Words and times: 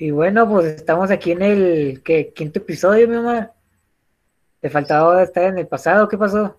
Y 0.00 0.12
bueno, 0.12 0.48
pues 0.48 0.64
estamos 0.64 1.10
aquí 1.10 1.32
en 1.32 1.42
el 1.42 2.02
¿qué, 2.02 2.32
quinto 2.32 2.58
episodio, 2.58 3.06
mi 3.06 3.16
mamá. 3.16 3.52
Te 4.58 4.70
faltaba 4.70 5.22
estar 5.22 5.44
en 5.44 5.58
el 5.58 5.66
pasado, 5.66 6.08
¿qué 6.08 6.16
pasó? 6.16 6.58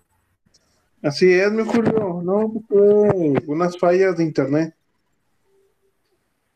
Así 1.01 1.33
es, 1.33 1.51
mi 1.51 1.63
Julio. 1.63 2.21
No, 2.23 2.53
tuve 2.69 3.33
unas 3.47 3.79
fallas 3.79 4.15
de 4.17 4.25
internet. 4.25 4.75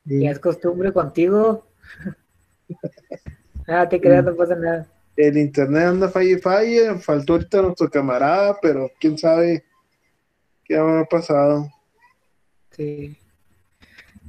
Y 0.05 0.27
es 0.27 0.37
costumbre 0.37 0.93
contigo. 0.93 1.65
nada, 3.65 3.89
te 3.89 3.99
creas, 3.99 4.23
no 4.23 4.35
pasa 4.35 4.53
nada. 4.53 4.87
El 5.15 5.39
internet 5.39 5.87
anda 5.87 6.07
falla 6.07 6.37
y 6.37 6.39
falla. 6.39 6.99
Faltó 6.99 7.33
ahorita 7.33 7.63
nuestro 7.63 7.89
camarada, 7.89 8.59
pero 8.61 8.91
quién 8.99 9.17
sabe 9.17 9.65
qué 10.63 10.77
habrá 10.77 11.03
pasado. 11.05 11.67
Sí. 12.69 13.17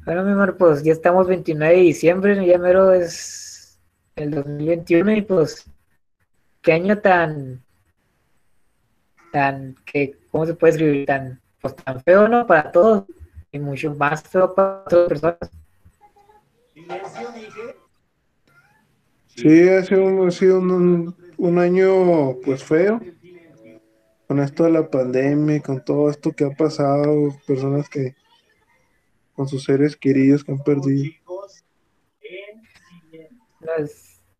Bueno, 0.06 0.22
mi 0.22 0.30
amor, 0.30 0.56
pues 0.56 0.84
ya 0.84 0.92
estamos 0.92 1.26
29 1.26 1.74
de 1.74 1.82
diciembre, 1.82 2.46
ya 2.46 2.58
mero 2.58 2.92
es 2.92 3.80
el 4.14 4.30
2021 4.30 5.16
y 5.16 5.22
pues, 5.22 5.68
qué 6.62 6.74
año 6.74 6.96
tan, 6.98 7.60
tan, 9.32 9.74
que, 9.84 10.16
¿cómo 10.30 10.46
se 10.46 10.54
puede 10.54 10.74
escribir? 10.74 11.06
Tan, 11.06 11.40
pues 11.60 11.74
tan 11.74 12.00
feo, 12.04 12.28
¿no? 12.28 12.46
Para 12.46 12.70
todos 12.70 13.06
y 13.50 13.58
mucho 13.58 13.96
más 13.96 14.22
feo 14.22 14.54
para 14.54 14.84
otras 14.86 15.08
personas. 15.08 15.50
Sí, 19.26 19.68
ha 19.68 19.82
sido, 19.82 20.24
ha 20.24 20.30
sido 20.30 20.60
un, 20.60 21.16
un 21.36 21.58
año 21.58 22.36
pues 22.44 22.62
feo 22.62 23.00
con 24.28 24.38
esto 24.38 24.62
de 24.62 24.70
la 24.70 24.88
pandemia, 24.88 25.60
con 25.62 25.84
todo 25.84 26.10
esto 26.10 26.30
que 26.30 26.44
ha 26.44 26.50
pasado, 26.50 27.36
personas 27.44 27.88
que 27.88 28.14
con 29.36 29.46
sus 29.46 29.64
seres 29.64 29.96
queridos 29.96 30.42
que 30.42 30.52
han 30.52 30.62
perdido. 30.62 31.14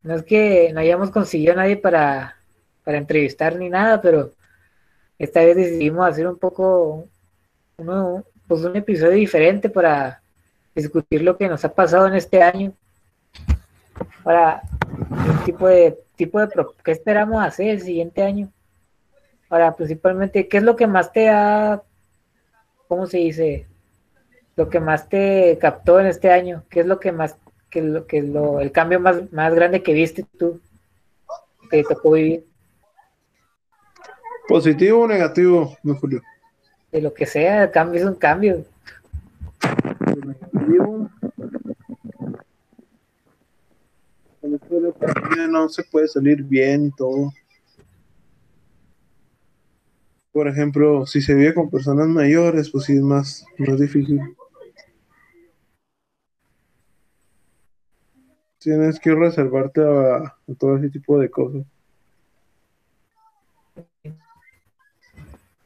No 0.03 0.15
es, 0.15 0.23
que 0.23 0.73
no 0.73 0.81
hayamos 0.81 1.11
conseguido 1.11 1.53
a 1.53 1.57
nadie 1.57 1.77
para, 1.77 2.37
para 2.85 2.99
entrevistar 2.99 3.57
ni 3.57 3.69
nada, 3.69 4.01
pero 4.01 4.33
esta 5.19 5.41
vez 5.41 5.57
decidimos 5.57 6.09
hacer 6.09 6.27
un 6.27 6.39
poco 6.39 7.09
uno, 7.77 8.25
pues 8.47 8.63
un 8.63 8.77
episodio 8.77 9.13
diferente 9.13 9.69
para 9.69 10.23
discutir 10.75 11.23
lo 11.23 11.37
que 11.37 11.49
nos 11.49 11.65
ha 11.65 11.75
pasado 11.75 12.07
en 12.07 12.15
este 12.15 12.43
año. 12.43 12.73
Para 14.23 14.63
un 14.89 15.45
tipo 15.45 15.67
de 15.69 15.99
tipo 16.17 16.41
de 16.41 16.49
qué 16.83 16.93
esperamos 16.93 17.45
hacer 17.45 17.69
el 17.69 17.81
siguiente 17.81 18.23
año. 18.23 18.51
Para 19.49 19.75
principalmente, 19.75 20.49
¿qué 20.49 20.57
es 20.57 20.63
lo 20.63 20.75
que 20.75 20.87
más 20.87 21.13
te 21.13 21.29
ha, 21.29 21.83
cómo 22.89 23.07
se 23.07 23.19
dice? 23.19 23.67
Lo 24.57 24.69
que 24.69 24.81
más 24.81 25.09
te 25.09 25.59
captó 25.61 26.01
en 26.01 26.07
este 26.07 26.31
año? 26.31 26.65
¿Qué 26.71 26.81
es 26.81 26.87
lo 26.87 26.99
que 26.99 27.13
más, 27.13 27.37
que 27.71 27.83
lo 27.83 28.07
que 28.07 28.23
lo, 28.23 28.61
el 28.61 28.73
cambio 28.73 28.99
más, 28.99 29.33
más 29.33 29.55
grande 29.55 29.83
que 29.83 29.93
viste 29.93 30.25
tú, 30.39 30.61
que 31.71 31.83
te 31.83 31.95
tocó 31.95 32.13
vivir? 32.13 32.47
¿Positivo 34.49 35.03
o 35.03 35.09
negativo, 35.09 35.77
no 35.83 35.95
Julio? 35.97 36.23
De 36.91 37.03
lo 37.03 37.13
que 37.13 37.27
sea, 37.27 37.65
el 37.65 37.71
cambio 37.71 38.01
es 38.01 38.07
un 38.07 38.15
cambio. 38.15 38.65
no 45.51 45.69
se 45.69 45.83
puede 45.85 46.09
salir 46.09 46.43
bien 46.43 46.87
y 46.87 46.91
todo. 46.93 47.33
Por 50.33 50.49
ejemplo, 50.49 51.07
si 51.07 51.21
se 51.23 51.35
vive 51.35 51.55
con 51.55 51.71
personas 51.71 52.09
mayores, 52.09 52.71
pues 52.71 52.85
sí 52.85 52.95
es 52.95 53.03
más, 53.03 53.47
más 53.59 53.81
difícil. 53.81 54.21
Tienes 58.67 58.99
que 58.99 59.15
reservarte 59.15 59.81
a, 59.81 60.35
todo 60.59 60.77
ese 60.77 60.91
tipo 60.91 61.21
de 61.21 61.31
cosas. 61.31 61.63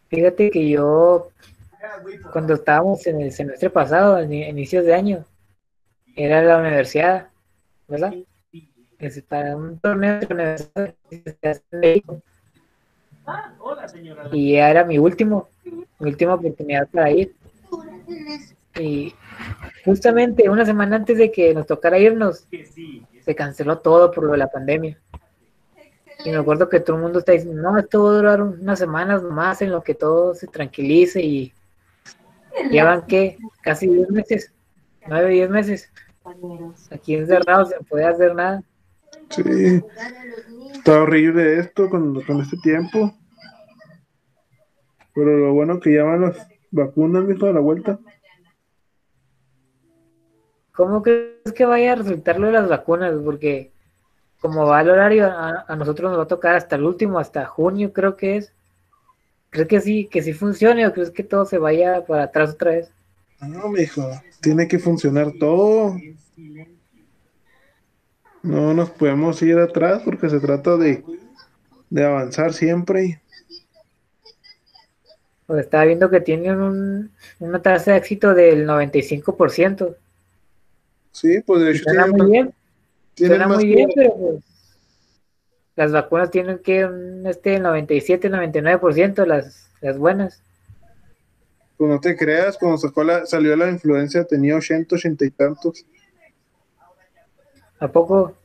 Fíjate 0.08 0.50
que 0.50 0.68
yo, 0.68 1.30
cuando 2.30 2.52
estábamos 2.52 3.06
en 3.06 3.22
el 3.22 3.32
semestre 3.32 3.70
pasado, 3.70 4.18
en 4.18 4.34
inicios 4.34 4.84
de 4.84 4.92
año, 4.92 5.24
era 6.14 6.42
la 6.42 6.58
universidad, 6.58 7.28
¿verdad? 7.88 8.12
Para 9.28 9.56
un 9.56 9.78
torneo 9.78 10.20
de 10.20 10.26
universidad 10.26 10.94
y 14.30 14.52
ya 14.52 14.70
era 14.70 14.84
mi 14.84 14.98
último, 14.98 15.48
mi 15.64 16.10
última 16.10 16.34
oportunidad 16.34 16.86
para 16.88 17.10
ir. 17.10 17.34
Y 18.78 19.14
justamente 19.84 20.48
una 20.48 20.64
semana 20.64 20.96
antes 20.96 21.18
de 21.18 21.32
que 21.32 21.52
nos 21.54 21.66
tocara 21.66 21.98
irnos, 21.98 22.46
se 23.24 23.34
canceló 23.34 23.78
todo 23.78 24.10
por 24.10 24.24
lo 24.24 24.32
de 24.32 24.38
la 24.38 24.50
pandemia. 24.50 24.98
Y 26.24 26.30
me 26.30 26.36
acuerdo 26.36 26.68
que 26.68 26.80
todo 26.80 26.96
el 26.96 27.02
mundo 27.02 27.20
está 27.20 27.32
diciendo, 27.32 27.62
no, 27.62 27.78
esto 27.78 28.04
va 28.04 28.10
a 28.10 28.14
durar 28.14 28.42
unas 28.42 28.78
semanas 28.78 29.22
más 29.22 29.62
en 29.62 29.70
lo 29.70 29.82
que 29.82 29.94
todo 29.94 30.34
se 30.34 30.46
tranquilice 30.46 31.20
y 31.22 31.52
llevan 32.70 33.06
que 33.06 33.38
casi 33.62 33.86
10 33.86 34.10
meses, 34.10 34.52
9, 35.06 35.30
10 35.30 35.50
meses. 35.50 35.90
Aquí 36.90 37.14
encerrados 37.14 37.70
sin 37.70 37.86
poder 37.86 38.06
hacer 38.06 38.34
nada. 38.34 38.62
Sí, 39.30 39.42
está 40.72 41.02
horrible 41.02 41.58
esto 41.58 41.88
con, 41.88 42.22
con 42.22 42.40
este 42.40 42.56
tiempo. 42.58 43.14
Pero 45.14 45.36
lo 45.38 45.54
bueno 45.54 45.80
que 45.80 45.90
llaman 45.90 46.20
las 46.22 46.48
vacunas, 46.70 47.24
mijo, 47.24 47.46
a 47.46 47.52
la 47.52 47.60
vuelta. 47.60 47.98
¿Cómo 50.80 51.02
crees 51.02 51.52
que 51.54 51.66
vaya 51.66 51.92
a 51.92 51.96
resultar 51.96 52.40
lo 52.40 52.46
de 52.46 52.54
las 52.54 52.66
vacunas? 52.66 53.12
Porque 53.22 53.70
como 54.40 54.64
va 54.64 54.80
el 54.80 54.88
horario, 54.88 55.26
a, 55.26 55.76
nosotros 55.76 56.10
nos 56.10 56.18
va 56.18 56.22
a 56.22 56.26
tocar 56.26 56.54
hasta 56.54 56.76
el 56.76 56.84
último, 56.84 57.18
hasta 57.18 57.44
junio 57.44 57.92
creo 57.92 58.16
que 58.16 58.38
es. 58.38 58.54
¿Crees 59.50 59.68
que 59.68 59.80
sí, 59.82 60.08
que 60.10 60.22
sí 60.22 60.32
funcione 60.32 60.86
o 60.86 60.92
crees 60.94 61.10
que 61.10 61.22
todo 61.22 61.44
se 61.44 61.58
vaya 61.58 62.02
para 62.06 62.22
atrás 62.22 62.52
otra 62.52 62.70
vez? 62.70 62.90
No, 63.42 63.68
mijo, 63.68 64.08
tiene 64.40 64.68
que 64.68 64.78
funcionar 64.78 65.32
todo. 65.38 65.98
No 68.42 68.72
nos 68.72 68.88
podemos 68.88 69.42
ir 69.42 69.58
atrás 69.58 70.00
porque 70.02 70.30
se 70.30 70.40
trata 70.40 70.78
de, 70.78 71.04
de 71.90 72.06
avanzar 72.06 72.54
siempre. 72.54 73.20
Pues 75.46 75.60
estaba 75.60 75.84
viendo 75.84 76.08
que 76.08 76.22
tienen 76.22 76.58
un, 76.58 77.10
una 77.38 77.60
tasa 77.60 77.92
de 77.92 77.98
éxito 77.98 78.32
del 78.32 78.66
95%. 78.66 79.96
Sí, 81.12 81.40
pues 81.40 81.62
de 81.62 81.70
hecho. 81.72 81.84
Suena 81.84 82.06
muy 82.06 82.30
bien. 82.30 82.54
Suena 83.16 83.48
muy 83.48 83.66
bien, 83.66 83.90
pero 83.94 84.14
pues, 84.16 84.44
las 85.76 85.92
vacunas 85.92 86.30
tienen 86.30 86.58
que 86.58 86.84
un 86.84 87.26
este 87.26 87.58
97, 87.58 88.30
99% 88.30 89.26
las, 89.26 89.70
las 89.80 89.98
buenas. 89.98 90.42
Pues 91.76 91.90
no 91.90 92.00
te 92.00 92.16
creas, 92.16 92.58
cuando 92.58 92.78
sacó 92.78 93.02
la, 93.04 93.26
salió 93.26 93.56
la 93.56 93.70
influencia 93.70 94.24
tenía 94.24 94.56
80, 94.56 94.94
80 94.94 95.24
y 95.24 95.30
tantos. 95.30 95.86
¿A 97.78 97.88
poco? 97.88 98.36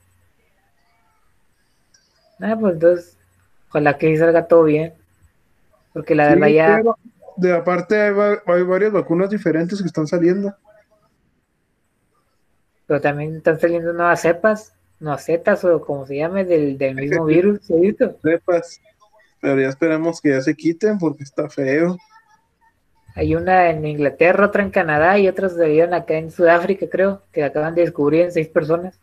Ah, 2.40 2.58
pues 2.60 2.74
entonces, 2.76 3.18
ojalá 3.70 3.98
que 3.98 4.18
salga 4.18 4.48
todo 4.48 4.64
bien. 4.64 4.94
Porque 5.94 6.16
la 6.16 6.30
verdad 6.30 6.48
ya. 6.48 6.82
de 7.38 7.54
aparte 7.54 8.02
hay, 8.02 8.14
hay 8.46 8.64
varias 8.64 8.92
vacunas 8.92 9.30
diferentes 9.30 9.82
que 9.82 9.88
están 9.88 10.08
saliendo 10.08 10.56
pero 12.88 13.02
también 13.02 13.38
están 13.38 13.60
saliendo 13.60 13.94
nuevas 13.94 14.22
cepas, 14.22 14.74
nuevas 15.00 15.26
cetas 15.26 15.64
o 15.64 15.82
como 15.82 16.06
se 16.06 16.18
llame, 16.18 16.46
del, 16.46 16.78
del 16.78 16.96
mismo 16.96 17.26
virus, 17.26 17.62
Cepas, 18.22 18.82
pero 19.42 19.60
ya 19.62 19.70
esperamos 19.70 20.22
que 20.22 20.30
ya 20.30 20.42
se 20.42 20.56
quiten 20.56 20.98
porque 20.98 21.24
está 21.24 21.50
feo. 21.50 21.98
Hay 23.16 23.34
una 23.34 23.70
en 23.70 23.86
Inglaterra, 23.86 24.48
otra 24.48 24.64
en 24.64 24.72
Canadá 24.72 25.18
y 25.18 25.28
otras 25.28 25.54
se 25.54 25.66
dieron 25.66 25.94
acá 25.94 26.16
en 26.16 26.32
Sudáfrica, 26.32 26.88
creo, 26.90 27.22
que 27.32 27.44
acaban 27.44 27.74
de 27.74 27.82
descubrir 27.82 28.24
en 28.24 28.32
seis 28.32 28.48
personas. 28.48 29.00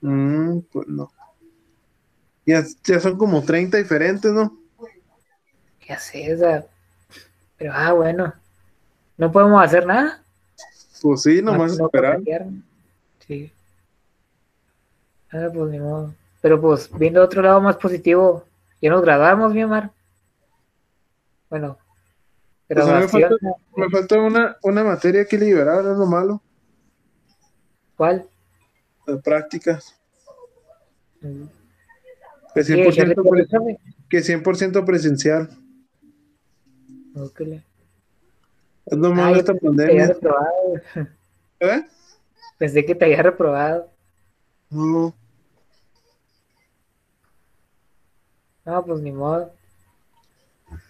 Mm, 0.00 0.60
pues 0.72 0.88
no. 0.88 1.12
Ya, 2.44 2.64
ya 2.82 2.98
son 2.98 3.16
como 3.16 3.42
30 3.42 3.76
diferentes, 3.76 4.32
¿no? 4.32 4.58
Ya 5.86 5.98
sé, 5.98 6.34
o 6.34 6.64
pero 7.56 7.72
ah, 7.72 7.92
bueno, 7.92 8.34
no 9.16 9.30
podemos 9.30 9.62
hacer 9.62 9.86
nada. 9.86 10.20
Pues 11.00 11.22
sí, 11.22 11.40
nomás 11.40 11.78
esperar. 11.78 12.20
Sí. 13.26 13.52
Ah, 15.32 15.48
pues 15.52 15.70
ni 15.70 15.78
modo. 15.78 16.14
Pero 16.40 16.60
pues, 16.60 16.90
viendo 16.98 17.22
otro 17.22 17.42
lado 17.42 17.60
más 17.60 17.76
positivo, 17.76 18.44
ya 18.80 18.90
nos 18.90 19.02
grabamos, 19.02 19.54
mi 19.54 19.62
Omar. 19.62 19.90
Bueno, 21.48 21.78
pues 22.66 22.86
me 22.86 23.08
falta, 23.08 23.36
me 23.76 23.90
falta 23.90 24.18
una, 24.18 24.56
una, 24.62 24.84
materia 24.84 25.26
que 25.26 25.36
liberar, 25.36 25.80
es 25.80 25.98
lo 25.98 26.06
malo. 26.06 26.40
¿Cuál? 27.96 28.26
De 29.06 29.16
prácticas. 29.18 29.94
Mm. 31.20 31.44
Que 32.54 32.60
100%, 32.60 33.78
que 34.08 34.22
100 34.22 34.84
presencial. 34.84 35.50
Okay. 37.14 37.62
Es 38.86 38.98
lo 38.98 39.14
malo 39.14 39.36
esta 39.36 39.54
pandemia. 39.54 40.16
¿Eh? 41.60 41.84
Pensé 42.62 42.86
que 42.86 42.94
te 42.94 43.06
había 43.06 43.20
reprobado. 43.20 43.90
No. 44.70 45.12
No, 48.64 48.84
pues 48.84 49.00
ni 49.00 49.10
modo. 49.10 49.52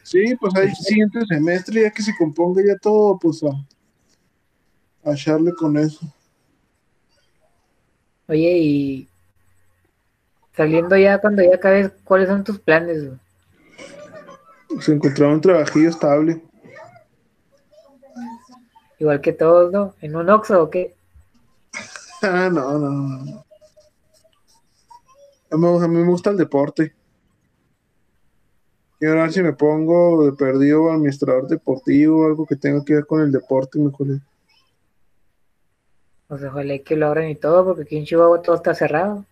Sí, 0.03 0.37
pues 0.39 0.55
ahí 0.55 0.71
siguiente 0.75 1.25
semestre, 1.25 1.81
ya 1.81 1.91
que 1.91 2.03
se 2.03 2.15
componga 2.15 2.61
ya 2.63 2.77
todo, 2.77 3.19
pues 3.19 3.43
a, 3.43 5.09
a 5.09 5.15
echarle 5.15 5.55
con 5.55 5.79
eso. 5.79 6.01
Oye, 8.29 8.59
y 8.59 9.09
saliendo 10.55 10.95
ya 10.99 11.23
cuando 11.23 11.43
ya 11.43 11.55
acabes, 11.55 11.91
¿cuáles 12.05 12.29
son 12.29 12.45
tus 12.45 12.59
planes? 12.59 13.13
Se 14.79 14.93
encontraba 14.93 15.33
un 15.33 15.41
trabajillo 15.41 15.89
estable. 15.89 16.43
Igual 18.99 19.23
que 19.23 19.33
todos, 19.33 19.73
¿no? 19.73 19.95
¿En 20.03 20.17
un 20.17 20.29
Oxxo 20.29 20.65
o 20.65 20.69
qué? 20.69 20.95
Ah, 22.23 22.49
no, 22.53 22.79
no, 22.79 22.91
no. 22.91 23.45
A 25.51 25.57
mí, 25.57 25.67
a 25.85 25.89
mí 25.89 25.97
me 25.97 26.07
gusta 26.09 26.31
el 26.31 26.37
deporte. 26.37 26.95
Quiero 28.99 29.17
ver 29.17 29.33
si 29.33 29.43
me 29.43 29.53
pongo 29.53 30.25
de 30.25 30.33
perdido 30.33 30.91
administrador 30.93 31.49
deportivo, 31.49 32.27
algo 32.27 32.47
que 32.47 32.57
tenga 32.57 32.85
que 32.85 32.95
ver 32.95 33.07
con 33.07 33.21
el 33.21 33.33
deporte, 33.33 33.79
mejor. 33.79 34.21
Pues 36.29 36.43
ojalá 36.45 36.79
que 36.79 36.97
lo 36.97 37.07
abran 37.09 37.29
y 37.29 37.35
todo, 37.35 37.65
porque 37.65 37.83
aquí 37.83 37.97
en 37.99 38.05
Chihuahua 38.05 38.41
todo 38.41 38.55
está 38.57 38.75
cerrado. 38.75 39.27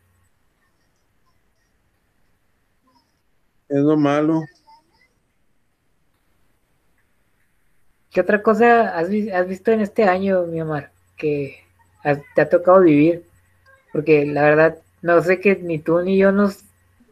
Es 3.69 3.79
lo 3.81 3.97
malo. 3.97 4.43
¿Qué 8.11 8.21
otra 8.21 8.43
cosa 8.43 8.89
has, 8.99 9.09
vi- 9.09 9.31
has 9.31 9.47
visto 9.47 9.71
en 9.71 9.81
este 9.81 10.03
año, 10.05 10.43
mi 10.47 10.59
amor, 10.59 10.91
que 11.17 11.61
te 12.35 12.41
ha 12.41 12.49
tocado 12.49 12.81
vivir? 12.81 13.25
Porque 13.93 14.25
la 14.27 14.43
verdad, 14.43 14.79
no 15.03 15.23
sé 15.23 15.41
que 15.41 15.57
ni 15.57 15.79
tú 15.79 16.01
ni 16.01 16.19
yo 16.19 16.33
nos, 16.33 16.59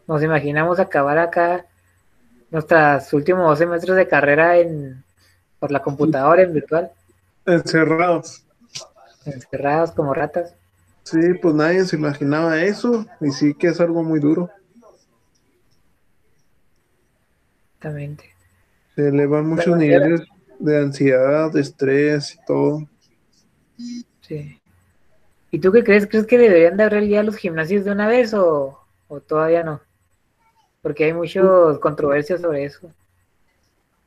nos 0.07 0.23
imaginamos 0.23 0.79
acabar 0.79 1.19
acá 1.19 1.67
nuestros 2.51 3.13
últimos 3.13 3.45
12 3.47 3.67
metros 3.67 3.97
de 3.97 4.09
carrera 4.09 4.57
en, 4.59 5.03
por 5.59 5.71
la 5.71 5.81
computadora, 5.83 6.43
en 6.43 6.53
virtual, 6.55 6.91
Encerrados. 7.47 8.45
encerrados 9.25 9.91
como 9.93 10.15
ratas. 10.15 10.55
Sí, 11.03 11.35
pues 11.41 11.55
nadie 11.55 11.85
se 11.87 11.97
imaginaba 11.97 12.61
eso. 12.63 13.07
Y 13.21 13.31
sí 13.31 13.55
que 13.55 13.69
es 13.69 13.81
algo 13.81 14.03
muy 14.03 14.21
duro. 14.21 14.51
Exactamente. 17.77 18.25
Se 18.95 19.09
elevan 19.09 19.47
muchos 19.47 19.65
Pero, 19.65 19.77
niveles 19.77 20.23
de 20.59 20.79
ansiedad, 20.79 21.51
de 21.53 21.61
estrés 21.61 22.35
y 22.35 22.45
todo. 22.45 22.89
Sí. 24.21 24.58
¿Y 25.51 25.61
tú 25.61 25.73
qué 25.73 25.83
crees? 25.85 26.07
¿Crees 26.07 26.27
que 26.27 26.39
deberían 26.39 26.77
de 26.77 26.85
abrir 26.85 27.09
ya 27.09 27.23
los 27.23 27.37
gimnasios 27.37 27.85
de 27.85 27.93
una 27.93 28.07
vez 28.07 28.35
o, 28.35 28.79
o 29.09 29.21
todavía 29.21 29.65
no? 29.65 29.81
Porque 30.83 31.05
hay 31.05 31.13
muchas 31.13 31.79
controversias 31.81 32.41
sobre 32.41 32.65
eso. 32.65 32.93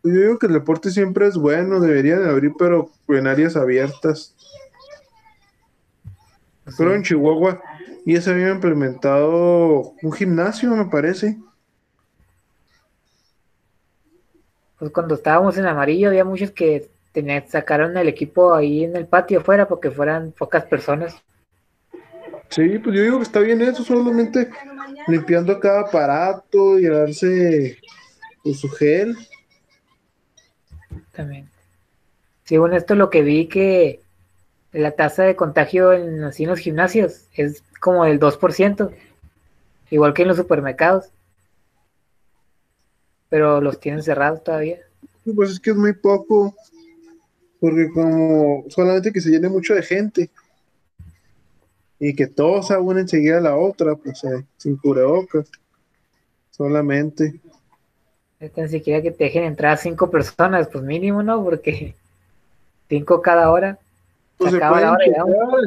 Yo 0.03 0.11
digo 0.11 0.39
que 0.39 0.47
el 0.47 0.53
deporte 0.53 0.89
siempre 0.89 1.27
es 1.27 1.37
bueno, 1.37 1.79
debería 1.79 2.17
de 2.19 2.29
abrir, 2.29 2.53
pero 2.57 2.89
en 3.07 3.27
áreas 3.27 3.55
abiertas. 3.55 4.35
Pues 6.63 6.75
Pero 6.77 6.91
sí. 6.91 6.95
en 6.95 7.03
Chihuahua 7.03 7.61
ya 8.05 8.21
se 8.21 8.31
había 8.31 8.49
implementado 8.49 9.93
un 10.01 10.11
gimnasio, 10.11 10.71
me 10.71 10.85
parece. 10.85 11.37
Pues 14.79 14.91
cuando 14.91 15.15
estábamos 15.15 15.57
en 15.57 15.65
amarillo 15.67 16.09
había 16.09 16.25
muchos 16.25 16.51
que 16.51 16.89
tenían, 17.11 17.47
sacaron 17.47 17.95
el 17.97 18.07
equipo 18.07 18.53
ahí 18.53 18.83
en 18.83 18.95
el 18.95 19.07
patio 19.07 19.39
afuera 19.39 19.67
porque 19.67 19.91
fueran 19.91 20.31
pocas 20.31 20.65
personas. 20.65 21.21
Sí, 22.51 22.79
pues 22.79 22.95
yo 22.97 23.01
digo 23.01 23.17
que 23.17 23.23
está 23.23 23.39
bien 23.39 23.61
eso, 23.61 23.81
solamente 23.81 24.49
limpiando 25.07 25.57
cada 25.61 25.81
aparato 25.81 26.77
y 26.77 26.85
darse 26.85 27.77
pues, 28.43 28.59
su 28.59 28.69
gel. 28.69 29.15
También. 31.13 31.49
Según 32.43 32.73
esto 32.73 32.95
lo 32.95 33.09
que 33.09 33.21
vi 33.21 33.47
que 33.47 34.01
la 34.73 34.91
tasa 34.91 35.23
de 35.23 35.37
contagio 35.37 35.93
en, 35.93 36.25
así 36.25 36.43
en 36.43 36.49
los 36.49 36.59
gimnasios 36.59 37.27
es 37.35 37.63
como 37.79 38.03
del 38.03 38.19
2%, 38.19 38.91
igual 39.89 40.13
que 40.13 40.23
en 40.23 40.27
los 40.27 40.37
supermercados. 40.37 41.05
Pero 43.29 43.61
los 43.61 43.79
tienen 43.79 44.03
cerrados 44.03 44.43
todavía. 44.43 44.79
Pues 45.33 45.51
es 45.51 45.59
que 45.61 45.69
es 45.69 45.77
muy 45.77 45.93
poco, 45.93 46.53
porque 47.61 47.89
como 47.93 48.65
solamente 48.67 49.13
que 49.13 49.21
se 49.21 49.29
llene 49.29 49.47
mucho 49.47 49.73
de 49.73 49.83
gente 49.83 50.29
y 52.03 52.15
que 52.15 52.25
todos 52.25 52.67
se 52.67 52.77
unen 52.77 53.03
enseguida 53.03 53.37
a 53.37 53.41
la 53.41 53.55
otra, 53.55 53.95
pues 53.95 54.23
eh, 54.23 54.43
sin 54.57 54.75
cubrebocas, 54.75 55.51
solamente. 56.49 57.39
Es 58.39 58.51
Tan 58.53 58.67
siquiera 58.69 59.03
que 59.03 59.11
te 59.11 59.25
dejen 59.25 59.43
entrar 59.43 59.77
cinco 59.77 60.09
personas, 60.09 60.67
pues 60.67 60.83
mínimo, 60.83 61.21
¿no? 61.21 61.43
Porque 61.43 61.93
cinco 62.89 63.21
cada 63.21 63.51
hora. 63.51 63.77
Pues 64.35 64.51
Se 64.51 64.57
se 64.57 64.67
pueden 64.67 64.89
hora 64.89 65.05
checar, 65.05 65.25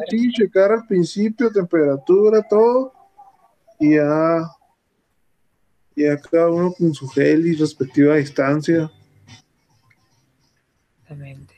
sí, 0.09 0.33
checar 0.33 0.73
al 0.73 0.87
principio, 0.89 1.53
temperatura, 1.53 2.43
todo, 2.43 2.93
y 3.79 3.95
ya, 3.95 4.51
ya 5.95 6.21
cada 6.21 6.51
uno 6.51 6.75
con 6.77 6.93
su 6.95 7.07
gel 7.11 7.47
y 7.47 7.55
respectiva 7.55 8.17
distancia. 8.17 8.91
Exactamente. 11.03 11.55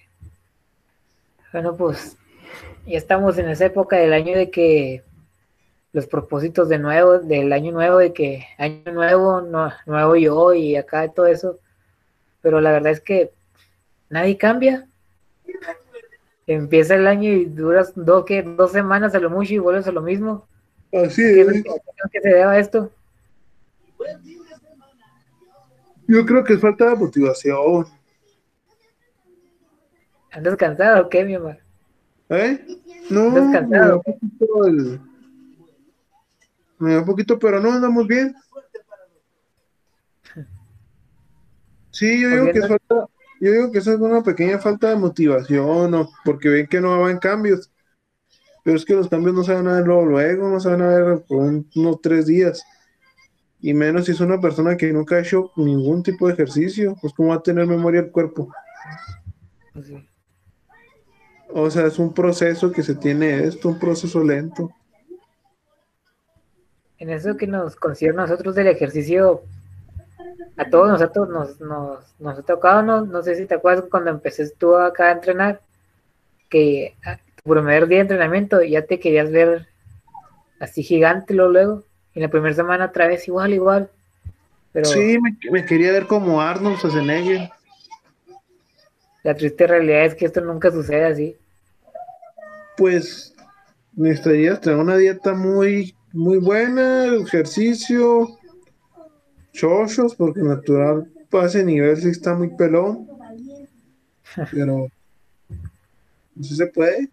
Bueno, 1.51 1.75
pues 1.75 2.19
ya 2.87 2.99
estamos 2.99 3.37
en 3.39 3.49
esa 3.49 3.67
época 3.67 3.97
del 3.97 4.13
año 4.13 4.37
de 4.37 4.51
que 4.51 5.03
los 5.93 6.07
propósitos 6.07 6.69
de 6.69 6.79
nuevo, 6.79 7.19
del 7.19 7.53
año 7.53 7.73
nuevo, 7.73 7.99
de 7.99 8.13
que 8.13 8.47
año 8.59 8.93
nuevo, 8.93 9.41
no- 9.41 9.73
nuevo 9.87 10.17
yo 10.17 10.53
y 10.55 10.77
acá 10.77 11.09
todo 11.09 11.27
eso. 11.27 11.59
Pero 12.43 12.61
la 12.61 12.71
verdad 12.73 12.93
es 12.93 13.01
que 13.01 13.33
nadie 14.11 14.37
cambia. 14.37 14.87
Empieza 16.47 16.95
el 16.95 17.07
año 17.07 17.31
y 17.33 17.47
duras 17.47 17.93
dos, 17.97 18.25
¿qué? 18.25 18.43
dos 18.43 18.71
semanas 18.73 19.15
a 19.15 19.19
lo 19.19 19.31
mucho 19.31 19.55
y 19.55 19.59
vuelves 19.59 19.87
a 19.89 19.93
lo 19.93 20.03
mismo. 20.03 20.47
Así 20.93 21.23
¿Qué 21.23 21.41
es 21.41 21.49
es. 21.49 21.63
que- 21.65 21.71
a 21.71 22.09
se 22.23 22.29
deba 22.29 22.59
esto? 22.59 22.91
Yo 26.07 26.25
creo 26.25 26.45
que 26.45 26.53
es 26.53 26.61
falta 26.61 26.91
de 26.91 26.97
motivación. 26.97 27.87
¿Andas 30.31 30.57
cansado 30.57 31.07
o 31.07 31.09
qué, 31.09 31.25
mi 31.25 31.35
amor? 31.35 31.59
¿Eh? 32.29 32.67
No, 33.11 33.39
¿Estás 33.39 33.69
me 33.69 33.79
da 33.79 33.97
un 33.97 34.03
poquito 34.03 34.67
el- 34.67 35.01
Me 36.79 36.93
da 36.95 37.01
un 37.01 37.07
poquito, 37.07 37.39
pero 37.39 37.61
no 37.61 37.73
andamos 37.73 38.07
bien. 38.07 38.35
Sí, 41.91 42.21
yo 42.21 42.29
digo 42.29 42.53
que 42.53 42.59
es 42.59 42.69
falta, 42.69 43.09
yo 43.41 43.53
digo 43.53 43.73
que 43.73 43.79
eso 43.79 43.93
es 43.95 43.99
una 44.01 44.23
pequeña 44.23 44.59
falta 44.59 44.91
de 44.91 44.97
motivación, 44.97 45.95
o 45.95 46.11
porque 46.25 46.51
ven 46.51 46.67
que 46.67 46.81
no 46.81 47.01
van 47.01 47.19
cambios. 47.19 47.73
Pero 48.63 48.77
es 48.77 48.85
que 48.85 48.95
los 48.95 49.09
cambios 49.09 49.35
no 49.35 49.45
se 49.45 49.55
van 49.55 49.69
a 49.69 49.77
ver 49.77 49.87
luego, 49.87 50.05
luego, 50.05 50.49
no 50.51 50.61
se 50.61 50.69
van 50.69 50.83
a 50.83 50.89
ver 50.89 51.23
por 51.27 51.39
un- 51.39 51.71
unos 51.77 52.01
tres 52.03 52.27
días. 52.27 52.63
Y 53.61 53.73
menos 53.73 54.05
si 54.05 54.13
es 54.13 54.21
una 54.21 54.39
persona 54.41 54.77
que 54.77 54.93
nunca 54.93 55.15
ha 55.17 55.21
hecho 55.21 55.53
ningún 55.57 56.03
tipo 56.03 56.27
de 56.27 56.35
ejercicio, 56.35 56.95
pues 57.01 57.15
cómo 57.15 57.31
va 57.31 57.37
a 57.37 57.43
tener 57.43 57.67
memoria 57.67 58.01
el 58.01 58.11
cuerpo. 58.11 58.53
Pues 59.73 59.87
sí. 59.87 60.09
O 61.49 61.71
sea, 61.71 61.87
es 61.87 61.99
un 61.99 62.13
proceso 62.13 62.73
que 62.73 62.83
se 62.83 62.95
tiene 62.95 63.45
esto, 63.45 63.69
un 63.69 63.79
proceso 63.79 64.23
lento. 64.23 64.71
En 66.99 67.11
eso 67.11 67.37
que 67.37 67.47
nos 67.47 67.77
concierne 67.77 68.23
a 68.23 68.27
nosotros 68.27 68.55
del 68.55 68.69
ejercicio, 68.69 69.43
a 70.57 70.69
todos 70.69 70.89
nosotros 70.89 71.29
nos, 71.29 71.61
nos, 71.61 72.05
nos 72.19 72.39
ha 72.39 72.43
tocado, 72.43 72.83
no, 72.83 73.05
no 73.05 73.23
sé 73.23 73.37
si 73.37 73.47
te 73.47 73.55
acuerdas 73.55 73.85
cuando 73.91 74.11
empecé 74.11 74.49
tú 74.51 74.77
acá 74.77 75.09
a 75.09 75.13
entrenar, 75.13 75.61
que 76.49 76.95
tu 77.43 77.51
primer 77.51 77.87
día 77.87 77.99
de 77.99 78.03
entrenamiento 78.03 78.63
ya 78.63 78.83
te 78.83 78.99
querías 78.99 79.31
ver 79.31 79.67
así 80.59 80.83
gigante 80.83 81.35
luego, 81.35 81.53
luego, 81.53 81.83
y 82.15 82.21
la 82.21 82.29
primera 82.29 82.55
semana 82.55 82.87
otra 82.87 83.07
vez 83.07 83.29
igual, 83.29 83.53
igual, 83.53 83.91
pero 84.73 84.87
Sí, 84.87 85.19
me, 85.21 85.37
me 85.51 85.65
quería 85.65 85.91
ver 85.93 86.07
como 86.07 86.41
Arnold 86.41 86.77
Schwarzenegger. 86.77 87.51
La 89.27 89.35
triste 89.35 89.67
realidad 89.67 90.05
es 90.05 90.15
que 90.15 90.27
esto 90.27 90.41
nunca 90.41 90.71
sucede 90.71 91.05
así. 91.05 91.37
Pues 92.77 93.35
necesitarías 93.97 94.61
tener 94.61 94.79
una 94.79 94.97
dieta 94.97 95.35
muy, 95.35 95.97
muy 96.13 96.39
buena, 96.39 97.07
ejercicio, 97.07 98.29
chochos, 99.53 100.15
porque 100.15 100.43
natural 100.43 101.11
a 101.33 101.47
ese 101.47 101.65
nivel 101.65 101.97
sí 101.97 102.11
está 102.11 102.35
muy 102.37 102.51
pelón. 102.51 103.09
Pero 104.53 104.87
sí 106.41 106.55
se 106.55 106.69
puede. 106.69 107.11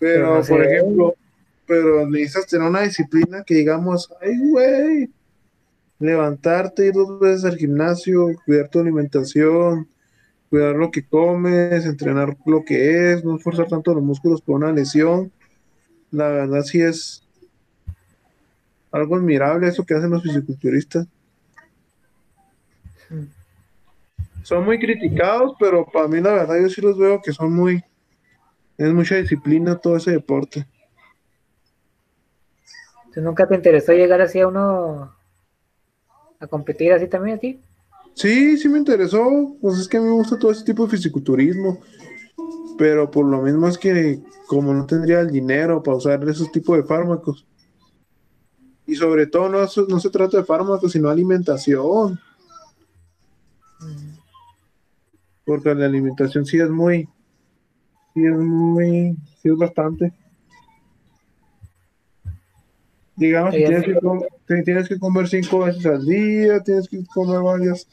Pero, 0.00 0.34
no 0.34 0.42
se 0.42 0.52
por 0.52 0.64
ejemplo, 0.64 1.14
pero 1.64 2.08
necesitas 2.08 2.48
tener 2.48 2.68
una 2.68 2.82
disciplina 2.82 3.44
que 3.44 3.54
digamos, 3.54 4.12
ay, 4.20 4.36
güey, 4.50 5.10
levantarte, 6.00 6.86
ir 6.86 6.94
dos 6.94 7.20
veces 7.20 7.44
al 7.44 7.56
gimnasio, 7.56 8.30
cuidar 8.44 8.68
tu 8.68 8.80
alimentación, 8.80 9.86
cuidar 10.50 10.74
lo 10.74 10.90
que 10.90 11.06
comes, 11.06 11.86
entrenar 11.86 12.36
lo 12.44 12.64
que 12.64 13.12
es, 13.12 13.24
no 13.24 13.36
esforzar 13.36 13.68
tanto 13.68 13.94
los 13.94 14.02
músculos 14.02 14.42
por 14.42 14.56
una 14.56 14.72
lesión. 14.72 15.32
La 16.10 16.28
verdad 16.28 16.62
sí 16.62 16.82
es 16.82 17.22
algo 18.90 19.14
admirable 19.14 19.68
eso 19.68 19.86
que 19.86 19.94
hacen 19.94 20.10
los 20.10 20.24
fisiculturistas. 20.24 21.06
Son 24.42 24.64
muy 24.64 24.80
criticados, 24.80 25.54
pero 25.60 25.86
para 25.86 26.08
mí 26.08 26.20
la 26.20 26.32
verdad 26.32 26.60
yo 26.60 26.68
sí 26.68 26.80
los 26.80 26.98
veo 26.98 27.22
que 27.22 27.32
son 27.32 27.54
muy... 27.54 27.84
Es 28.76 28.92
mucha 28.92 29.16
disciplina 29.16 29.78
todo 29.78 29.96
ese 29.96 30.10
deporte. 30.10 30.66
¿Tú 33.14 33.20
nunca 33.20 33.46
te 33.46 33.54
interesó 33.54 33.92
llegar 33.92 34.20
así 34.20 34.40
a 34.40 34.48
uno 34.48 35.14
a 36.40 36.46
competir 36.46 36.92
así 36.92 37.06
también 37.06 37.36
a 37.36 37.40
ti? 37.40 37.60
Sí, 38.20 38.58
sí 38.58 38.68
me 38.68 38.76
interesó. 38.76 39.56
Pues 39.62 39.78
es 39.78 39.88
que 39.88 39.96
a 39.96 40.00
mí 40.00 40.06
me 40.06 40.12
gusta 40.12 40.38
todo 40.38 40.50
ese 40.50 40.62
tipo 40.62 40.84
de 40.84 40.90
fisiculturismo. 40.90 41.80
Pero 42.76 43.10
por 43.10 43.24
lo 43.24 43.40
mismo 43.40 43.66
es 43.66 43.78
que 43.78 44.20
como 44.46 44.74
no 44.74 44.84
tendría 44.84 45.20
el 45.20 45.30
dinero 45.30 45.82
para 45.82 45.96
usar 45.96 46.22
esos 46.28 46.52
tipos 46.52 46.76
de 46.76 46.82
fármacos. 46.82 47.46
Y 48.86 48.94
sobre 48.94 49.26
todo 49.26 49.48
no, 49.48 49.60
no 49.60 50.00
se 50.00 50.10
trata 50.10 50.36
de 50.36 50.44
fármacos, 50.44 50.92
sino 50.92 51.08
alimentación. 51.08 52.20
Porque 55.46 55.74
la 55.74 55.86
alimentación 55.86 56.44
sí 56.44 56.58
es 56.58 56.68
muy, 56.68 57.08
sí 58.12 58.26
es 58.26 58.36
muy, 58.36 59.16
sí 59.40 59.48
es 59.48 59.56
bastante. 59.56 60.12
Digamos, 63.16 63.54
tienes 63.54 63.84
que, 63.84 64.62
tienes 64.62 64.88
que 64.88 64.98
comer 64.98 65.28
cinco 65.28 65.60
veces 65.60 65.86
al 65.86 66.04
día, 66.04 66.62
tienes 66.62 66.88
que 66.88 67.04
comer 67.14 67.40
varias, 67.40 67.86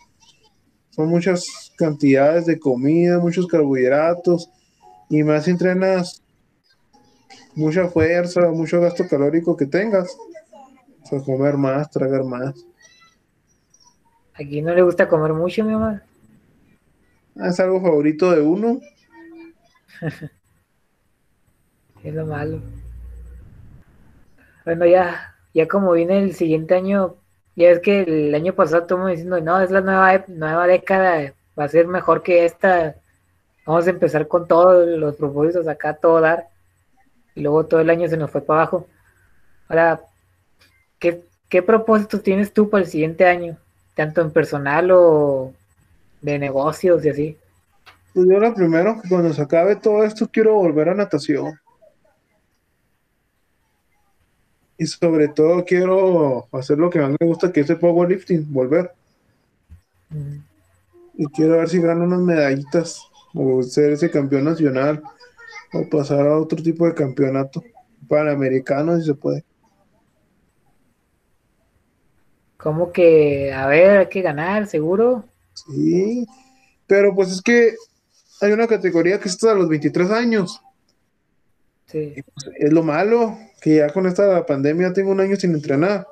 son 0.97 1.07
muchas 1.09 1.71
cantidades 1.77 2.47
de 2.47 2.59
comida, 2.59 3.19
muchos 3.19 3.45
carbohidratos, 3.45 4.49
y 5.09 5.21
más 5.21 5.45
si 5.45 5.51
entrenas 5.51 6.23
mucha 7.53 7.87
fuerza, 7.87 8.49
mucho 8.49 8.81
gasto 8.81 9.07
calórico 9.07 9.55
que 9.55 9.67
tengas, 9.67 10.17
o 11.03 11.05
sea, 11.05 11.19
comer 11.19 11.55
más, 11.55 11.91
tragar 11.91 12.23
más. 12.23 12.55
Aquí 14.33 14.59
no 14.63 14.73
le 14.73 14.81
gusta 14.81 15.07
comer 15.07 15.33
mucho, 15.33 15.63
mi 15.63 15.73
mamá. 15.73 16.01
Es 17.35 17.59
algo 17.59 17.79
favorito 17.79 18.31
de 18.31 18.41
uno. 18.41 18.79
es 22.03 22.13
lo 22.13 22.25
malo. 22.25 22.59
Bueno, 24.65 24.87
ya, 24.87 25.35
ya 25.53 25.67
como 25.67 25.91
viene 25.91 26.23
el 26.23 26.33
siguiente 26.33 26.73
año, 26.73 27.17
ya 27.57 27.71
es 27.71 27.79
que 27.79 28.03
el 28.03 28.35
año 28.35 28.53
pasado 28.53 28.83
estamos 28.83 29.09
diciendo, 29.09 29.41
no, 29.41 29.59
es 29.59 29.71
la 29.71 29.81
nueva, 29.81 30.23
nueva 30.27 30.67
década, 30.67 31.33
va 31.57 31.63
a 31.63 31.67
ser 31.67 31.87
mejor 31.87 32.21
que 32.21 32.45
esta. 32.45 32.95
Vamos 33.65 33.87
a 33.87 33.89
empezar 33.89 34.27
con 34.27 34.47
todos 34.47 34.87
los 34.87 35.15
propósitos 35.15 35.67
acá, 35.67 35.95
todo 35.95 36.21
dar. 36.21 36.49
Y 37.33 37.41
luego 37.41 37.65
todo 37.65 37.79
el 37.79 37.89
año 37.89 38.07
se 38.07 38.15
nos 38.15 38.29
fue 38.29 38.41
para 38.41 38.61
abajo. 38.61 38.87
Ahora, 39.67 40.01
¿qué, 40.99 41.23
qué 41.49 41.63
propósitos 41.63 42.21
tienes 42.21 42.53
tú 42.53 42.69
para 42.69 42.83
el 42.83 42.89
siguiente 42.89 43.25
año? 43.25 43.57
Tanto 43.95 44.21
en 44.21 44.29
personal 44.29 44.91
o 44.91 45.51
de 46.21 46.37
negocios 46.37 47.03
y 47.05 47.09
así. 47.09 47.37
Pues 48.13 48.27
yo 48.29 48.39
lo 48.39 48.53
primero, 48.53 49.01
cuando 49.09 49.33
se 49.33 49.41
acabe 49.41 49.75
todo 49.75 50.03
esto, 50.03 50.29
quiero 50.31 50.53
volver 50.53 50.89
a 50.89 50.93
natación. 50.93 51.59
Y 54.77 54.85
sobre 54.85 55.27
todo 55.29 55.65
quiero 55.65 56.47
hacer 56.51 56.77
lo 56.77 56.89
que 56.89 56.99
más 56.99 57.15
me 57.19 57.27
gusta, 57.27 57.51
que 57.51 57.61
es 57.61 57.69
el 57.69 57.79
powerlifting, 57.79 58.51
volver. 58.51 58.91
Y 61.15 61.25
quiero 61.27 61.57
ver 61.57 61.69
si 61.69 61.79
gano 61.79 62.03
unas 62.03 62.19
medallitas, 62.19 63.01
o 63.33 63.63
ser 63.63 63.93
ese 63.93 64.11
campeón 64.11 64.45
nacional, 64.45 65.01
o 65.73 65.89
pasar 65.89 66.27
a 66.27 66.37
otro 66.37 66.61
tipo 66.61 66.85
de 66.85 66.93
campeonato, 66.93 67.63
panamericano 68.07 68.97
si 68.97 69.05
se 69.05 69.15
puede. 69.15 69.43
¿Cómo 72.57 72.91
que, 72.91 73.53
a 73.53 73.67
ver, 73.67 73.97
hay 73.97 74.07
que 74.09 74.21
ganar, 74.21 74.67
seguro? 74.67 75.25
Sí, 75.53 76.27
pero 76.85 77.15
pues 77.15 77.31
es 77.31 77.41
que 77.41 77.75
hay 78.41 78.51
una 78.51 78.67
categoría 78.67 79.19
que 79.19 79.27
es 79.27 79.35
hasta 79.35 79.53
los 79.53 79.69
23 79.69 80.11
años. 80.11 80.61
Sí. 81.85 82.13
Pues, 82.33 82.55
es 82.57 82.73
lo 82.73 82.83
malo, 82.83 83.37
que 83.61 83.77
ya 83.77 83.89
con 83.89 84.05
esta 84.05 84.45
pandemia 84.45 84.93
tengo 84.93 85.11
un 85.11 85.19
año 85.19 85.35
sin 85.35 85.53
entrenar. 85.53 86.07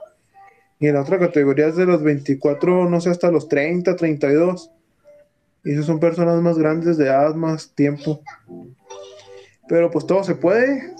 Y 0.79 0.87
en 0.87 0.95
la 0.95 1.01
otra 1.01 1.19
categoría 1.19 1.67
es 1.67 1.75
de 1.75 1.85
los 1.85 2.03
24, 2.03 2.89
no 2.89 3.01
sé, 3.01 3.09
hasta 3.09 3.31
los 3.31 3.47
30, 3.47 3.95
32. 3.95 4.71
Y 5.63 5.73
esas 5.73 5.85
son 5.85 5.99
personas 5.99 6.41
más 6.41 6.57
grandes 6.57 6.97
de 6.97 7.05
edad, 7.05 7.33
más 7.33 7.73
tiempo. 7.73 8.21
Pero 9.67 9.89
pues 9.89 10.05
todo 10.05 10.23
se 10.23 10.35
puede. 10.35 10.93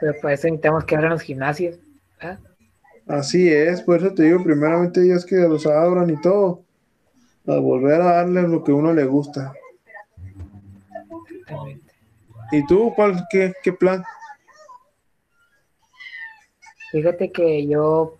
Pero 0.00 0.14
para 0.22 0.34
eso 0.34 0.46
necesitamos 0.46 0.84
que 0.84 0.96
abran 0.96 1.10
los 1.10 1.22
gimnasios. 1.22 1.78
Así 3.06 3.50
es, 3.50 3.80
por 3.82 3.98
eso 3.98 4.12
te 4.12 4.24
digo, 4.24 4.44
primeramente 4.44 5.10
es 5.12 5.24
que 5.24 5.36
los 5.36 5.66
abran 5.66 6.10
y 6.10 6.20
todo. 6.20 6.62
A 7.46 7.56
volver 7.56 8.00
a 8.02 8.16
darle 8.16 8.42
lo 8.42 8.62
que 8.62 8.72
uno 8.72 8.92
le 8.92 9.04
gusta. 9.04 9.52
¿Y 12.50 12.66
tú, 12.66 12.92
cuál, 12.94 13.26
qué, 13.30 13.52
qué 13.62 13.72
plan? 13.72 14.02
Fíjate 16.90 17.30
que 17.30 17.66
yo, 17.66 18.16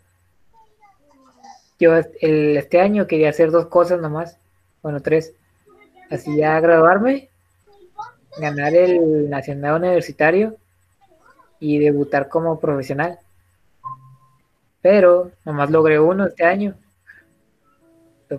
yo 1.79 1.97
el, 2.21 2.59
este 2.59 2.81
año 2.81 3.07
quería 3.07 3.31
hacer 3.31 3.51
dos 3.51 3.67
cosas 3.67 4.01
nomás, 4.01 4.39
bueno, 4.83 5.01
tres. 5.01 5.33
Así 6.11 6.37
ya 6.37 6.61
graduarme, 6.61 7.31
ganar 8.39 8.75
el 8.75 9.31
Nacional 9.31 9.77
Universitario 9.77 10.57
y 11.61 11.79
debutar 11.79 12.29
como 12.29 12.61
profesional. 12.61 13.19
Pero 14.83 15.31
nomás 15.45 15.71
logré 15.71 15.99
uno 15.99 16.27
este 16.27 16.45
año, 16.45 16.75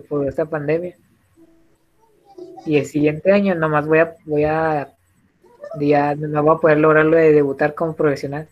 por 0.08 0.28
esta 0.28 0.44
pandemia. 0.44 0.96
Y 2.66 2.76
el 2.76 2.86
siguiente 2.86 3.32
año 3.32 3.54
nomás 3.54 3.86
voy 3.86 3.98
a, 3.98 4.16
voy 4.24 4.44
a 4.44 4.92
ya 5.80 6.14
no 6.14 6.42
voy 6.42 6.56
a 6.56 6.60
poder 6.60 6.78
lograrlo 6.78 7.16
de 7.16 7.32
debutar 7.32 7.74
como 7.74 7.94
profesional. 7.94 8.48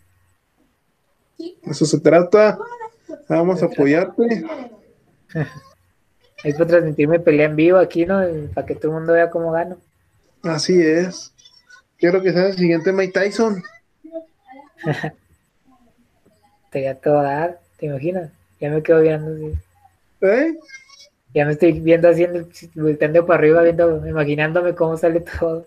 Eso 1.63 1.85
se 1.85 1.99
trata. 1.99 2.57
Vamos 3.27 3.61
a 3.61 3.67
apoyarte. 3.67 4.43
Hay 6.43 6.53
para 6.53 6.67
transmitirme 6.67 7.19
pelea 7.19 7.47
en 7.47 7.55
vivo 7.55 7.77
aquí, 7.77 8.05
¿no? 8.05 8.21
Para 8.53 8.65
que 8.65 8.75
todo 8.75 8.91
el 8.91 8.97
mundo 8.99 9.13
vea 9.13 9.29
cómo 9.29 9.51
gano. 9.51 9.77
Así 10.41 10.81
es. 10.81 11.33
Quiero 11.97 12.21
que 12.21 12.31
sea 12.31 12.47
el 12.47 12.55
siguiente 12.55 12.93
Mike 12.93 13.19
Tyson. 13.19 13.61
Te 16.71 16.79
voy 16.79 16.87
a 16.87 16.95
todo 16.95 17.21
dar, 17.23 17.59
¿te 17.77 17.87
imaginas? 17.87 18.29
Ya 18.59 18.69
me 18.69 18.83
quedo 18.83 19.01
viendo 19.01 19.33
así. 19.33 19.57
¿Eh? 20.21 20.55
Ya 21.33 21.45
me 21.45 21.53
estoy 21.53 21.79
viendo 21.79 22.07
haciendo, 22.09 22.47
volteando 22.75 23.25
para 23.25 23.39
arriba, 23.39 23.63
viendo, 23.63 24.05
imaginándome 24.07 24.75
cómo 24.75 24.95
sale 24.95 25.21
todo. 25.21 25.65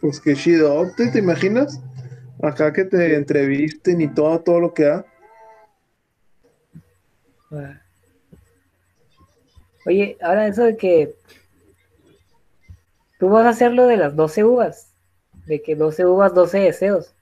Pues 0.00 0.20
qué 0.20 0.34
chido, 0.34 0.86
¿te, 0.96 1.18
imaginas? 1.18 1.80
Acá 2.42 2.72
que 2.72 2.84
te 2.84 3.16
entrevisten 3.16 4.00
y 4.00 4.08
todo, 4.08 4.40
todo 4.40 4.60
lo 4.60 4.74
que 4.74 4.84
da. 4.84 5.06
Oye, 9.86 10.16
ahora 10.20 10.46
eso 10.46 10.64
de 10.64 10.76
que 10.76 11.14
tú 13.18 13.28
vas 13.30 13.46
a 13.46 13.50
hacer 13.50 13.72
lo 13.72 13.86
de 13.86 13.96
las 13.96 14.14
12 14.14 14.44
uvas, 14.44 14.94
de 15.46 15.62
que 15.62 15.74
12 15.74 16.06
uvas, 16.06 16.34
12 16.34 16.58
deseos. 16.58 17.14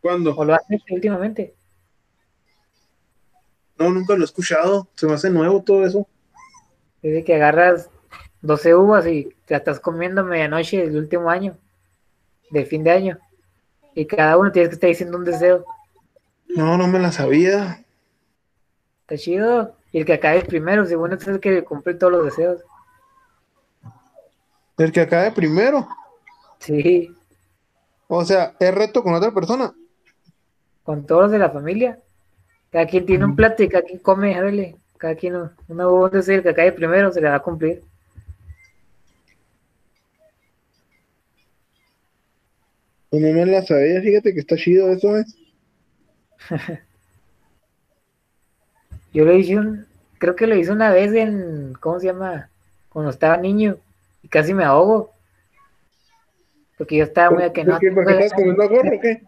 ¿Cuándo? 0.00 0.34
¿O 0.34 0.44
lo 0.44 0.54
haces 0.54 0.82
últimamente? 0.90 1.54
No, 3.78 3.90
nunca 3.90 4.14
lo 4.14 4.22
he 4.22 4.24
escuchado. 4.24 4.88
Se 4.94 5.06
me 5.06 5.14
hace 5.14 5.30
nuevo 5.30 5.62
todo 5.62 5.84
eso. 5.84 6.06
Es 7.02 7.12
de 7.12 7.24
que 7.24 7.34
agarras 7.34 7.90
12 8.42 8.74
uvas 8.74 9.06
y 9.06 9.34
te 9.46 9.54
estás 9.54 9.80
comiendo 9.80 10.24
medianoche 10.24 10.84
del 10.84 10.96
último 10.96 11.30
año, 11.30 11.56
de 12.50 12.66
fin 12.66 12.84
de 12.84 12.90
año. 12.90 13.18
Y 13.94 14.06
cada 14.06 14.36
uno 14.36 14.50
tienes 14.50 14.70
que 14.70 14.74
estar 14.74 14.88
diciendo 14.88 15.16
un 15.16 15.24
deseo. 15.24 15.64
No, 16.48 16.76
no 16.76 16.88
me 16.88 16.98
la 16.98 17.12
sabía. 17.12 17.84
Está 19.02 19.16
chido. 19.16 19.74
Y 19.92 19.98
el 19.98 20.06
que 20.06 20.14
acabe 20.14 20.42
primero, 20.42 20.86
según 20.86 21.12
es 21.12 21.26
el 21.28 21.38
que 21.38 21.62
cumple 21.64 21.94
todos 21.94 22.12
los 22.12 22.24
deseos. 22.24 22.62
¿El 24.78 24.90
que 24.90 25.02
acabe 25.02 25.30
primero? 25.32 25.86
Sí. 26.58 27.14
O 28.08 28.24
sea, 28.24 28.54
¿es 28.58 28.74
reto 28.74 29.02
con 29.02 29.14
otra 29.14 29.32
persona? 29.32 29.72
Con 30.82 31.06
todos 31.06 31.22
los 31.22 31.30
de 31.30 31.38
la 31.38 31.50
familia. 31.50 31.98
Cada 32.70 32.86
quien 32.86 33.06
tiene 33.06 33.24
un 33.24 33.36
plato 33.36 33.62
y 33.62 33.68
cada 33.68 33.84
quien 33.84 33.98
come, 33.98 34.34
a 34.34 34.42
cada 34.96 35.14
quien 35.14 35.50
una 35.68 35.88
uva, 35.88 36.08
deseo, 36.08 36.36
el 36.36 36.42
que 36.42 36.48
acabe 36.48 36.72
primero 36.72 37.12
se 37.12 37.20
le 37.20 37.28
va 37.28 37.36
a 37.36 37.42
cumplir. 37.42 37.82
Pues 43.12 43.22
no 43.22 43.30
me 43.30 43.44
la 43.44 43.60
sabía, 43.60 44.00
fíjate 44.00 44.32
que 44.32 44.40
está 44.40 44.56
chido 44.56 44.90
eso, 44.90 45.18
¿eh? 45.18 45.26
Yo 49.12 49.26
lo 49.26 49.36
hice 49.36 49.58
un, 49.58 49.84
creo 50.16 50.34
que 50.34 50.46
lo 50.46 50.56
hice 50.56 50.72
una 50.72 50.90
vez 50.90 51.12
en, 51.12 51.74
¿cómo 51.78 52.00
se 52.00 52.06
llama? 52.06 52.48
Cuando 52.88 53.10
estaba 53.10 53.36
niño 53.36 53.76
y 54.22 54.28
casi 54.28 54.54
me 54.54 54.64
ahogo. 54.64 55.12
Porque 56.78 56.96
yo 56.96 57.04
estaba 57.04 57.30
muy 57.30 57.42
a 57.42 57.52
que 57.52 57.64
¿Por 57.64 57.74
no. 57.74 57.78
qué? 57.80 57.92
¿Porque 57.92 58.12
estás 58.14 58.32
comiendo 58.32 58.66
gorro 58.66 58.96
o 58.96 59.00
qué? 59.02 59.20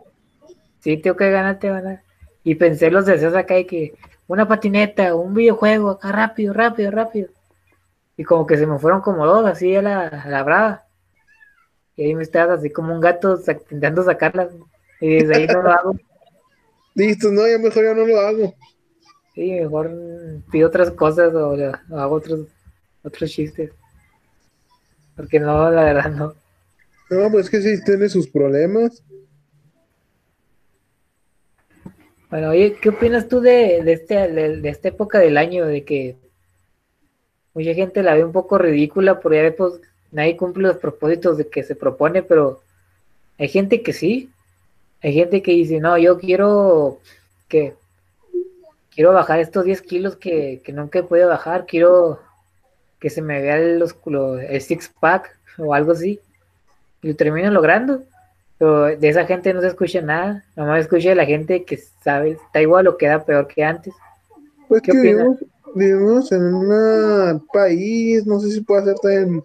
Sí, 0.81 0.97
tengo 0.97 1.17
que 1.19 1.31
ganarte, 1.31 1.69
van 1.69 1.87
a. 1.87 2.03
Y 2.43 2.55
pensé 2.55 2.91
los 2.91 3.05
deseos 3.05 3.35
acá 3.35 3.53
de 3.53 3.67
que 3.67 3.93
una 4.29 4.49
patineta, 4.49 5.15
un 5.15 5.35
videojuego, 5.35 5.91
acá 5.91 6.11
rápido, 6.11 6.55
rápido, 6.55 6.91
rápido. 6.91 7.29
Y 8.17 8.25
como 8.25 8.47
que 8.47 8.57
se 8.57 8.67
me 8.67 8.79
fueron 8.79 9.03
como 9.03 9.27
dos, 9.27 9.45
así 9.47 9.77
a 9.77 9.83
la, 9.83 10.07
a 10.09 10.29
la 10.31 10.43
brava. 10.43 10.84
Y 11.97 12.05
ahí 12.05 12.15
me 12.15 12.23
estabas 12.23 12.59
así 12.59 12.71
como 12.71 12.93
un 12.93 13.01
gato 13.01 13.41
intentando 13.47 14.03
sacarlas. 14.03 14.51
Y 15.01 15.17
desde 15.17 15.37
ahí 15.37 15.47
no 15.47 15.63
lo 15.63 15.71
hago. 15.71 15.97
Listo, 16.95 17.31
no, 17.31 17.47
ya 17.47 17.59
mejor 17.59 17.85
ya 17.85 17.95
no 17.95 18.07
lo 18.07 18.19
hago. 18.21 18.55
Sí, 19.35 19.51
mejor 19.51 19.91
pido 20.51 20.69
otras 20.69 20.91
cosas 20.93 21.35
o, 21.35 21.57
hago 21.97 22.15
otros, 22.15 22.49
otros 23.03 23.31
chistes. 23.31 23.73
Porque 25.17 25.41
no, 25.41 25.71
la 25.71 25.85
verdad 25.85 26.11
no. 26.11 26.35
No, 27.11 27.31
pues 27.31 27.47
es 27.47 27.51
que 27.51 27.61
sí 27.61 27.85
tiene 27.85 28.09
sus 28.09 28.29
problemas. 28.29 29.03
Bueno, 32.31 32.51
oye, 32.51 32.77
¿qué 32.81 32.89
opinas 32.89 33.29
tú 33.29 33.41
de, 33.41 33.83
de, 33.85 33.93
este, 33.93 34.15
de, 34.29 34.57
de 34.61 34.69
esta 34.69 34.89
época 34.89 35.19
del 35.19 35.37
año? 35.37 35.67
De 35.67 35.85
que 35.85 36.17
mucha 37.55 37.75
gente 37.75 38.03
la 38.03 38.15
ve 38.15 38.25
un 38.25 38.33
poco 38.33 38.59
ridícula, 38.59 39.21
porque 39.21 39.43
ya 39.43 39.57
pues 39.57 39.81
nadie 40.15 40.37
cumple 40.39 40.69
los 40.69 40.79
propósitos 40.79 41.39
de 41.39 41.49
que 41.49 41.63
se 41.65 41.77
propone, 41.77 42.23
pero 42.23 42.61
hay 43.39 43.49
gente 43.49 43.83
que 43.83 43.93
sí. 43.93 44.31
Hay 45.03 45.15
gente 45.15 45.43
que 45.43 45.53
dice, 45.53 45.81
no, 45.81 45.99
yo 45.99 46.19
quiero 46.19 47.01
que 47.49 47.75
quiero 48.95 49.13
bajar 49.13 49.41
estos 49.41 49.65
10 49.65 49.83
kilos 49.83 50.17
que, 50.17 50.61
que 50.65 50.73
nunca 50.73 51.01
he 51.01 51.03
podido 51.03 51.29
bajar, 51.29 51.67
quiero 51.67 52.21
que 53.01 53.11
se 53.11 53.23
me 53.23 53.41
vea 53.43 53.59
el, 53.59 53.79
los- 53.79 53.97
el 54.49 54.61
six 54.61 54.91
pack 55.01 55.37
o 55.59 55.75
algo 55.75 55.93
así. 55.93 56.21
Y 57.03 57.09
lo 57.09 57.17
termino 57.17 57.51
logrando. 57.51 58.03
Pero 58.59 58.85
de 58.97 59.09
esa 59.09 59.27
gente 59.27 59.53
no 59.53 59.61
se 59.61 59.69
escucha 59.69 60.01
nada, 60.01 60.45
nomás 60.57 60.83
escucha 60.83 61.11
de 61.11 61.17
la 61.17 61.27
gente 61.27 61.65
que 61.65 61.77
sabe, 61.77 62.33
está 62.33 62.63
igual 62.63 62.87
o 62.87 62.97
queda 62.97 63.25
peor 63.25 63.49
que 63.49 63.65
antes. 63.65 63.93
Pues 64.69 64.81
¿Qué 64.83 64.93
que 64.93 64.99
vivimos, 64.99 65.39
vivimos 65.75 66.33
en 66.33 66.55
un 66.55 67.47
país, 67.53 68.25
no 68.27 68.39
sé 68.41 68.53
si 68.53 68.61
puede 68.61 68.85
ser 68.85 68.95
también 69.03 69.45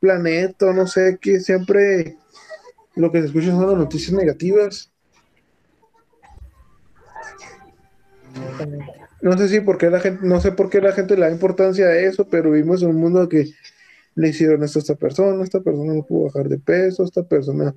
planeta, 0.00 0.72
no 0.72 0.86
sé, 0.86 1.18
que 1.20 1.40
siempre 1.40 2.16
lo 2.96 3.12
que 3.12 3.20
se 3.20 3.26
escucha 3.26 3.52
son 3.52 3.66
las 3.66 3.78
noticias 3.78 4.12
negativas. 4.12 4.90
No 9.22 9.36
sé 9.36 9.48
si 9.48 9.60
por 9.60 9.76
qué 9.78 9.90
la 9.90 10.00
gente, 10.00 10.26
no 10.26 10.40
sé 10.40 10.52
por 10.52 10.70
qué 10.70 10.80
la 10.80 10.92
gente 10.92 11.14
le 11.14 11.22
da 11.22 11.30
importancia 11.30 11.86
a 11.86 11.98
eso, 11.98 12.26
pero 12.28 12.50
vivimos 12.50 12.82
en 12.82 12.88
un 12.88 12.96
mundo 12.96 13.28
que 13.28 13.50
le 14.14 14.28
hicieron 14.28 14.62
esto 14.64 14.78
a 14.78 14.82
esta 14.82 14.94
persona, 14.94 15.44
esta 15.44 15.60
persona 15.60 15.92
no 15.94 16.02
pudo 16.02 16.24
bajar 16.24 16.48
de 16.48 16.58
peso, 16.58 17.04
esta 17.04 17.22
persona, 17.22 17.74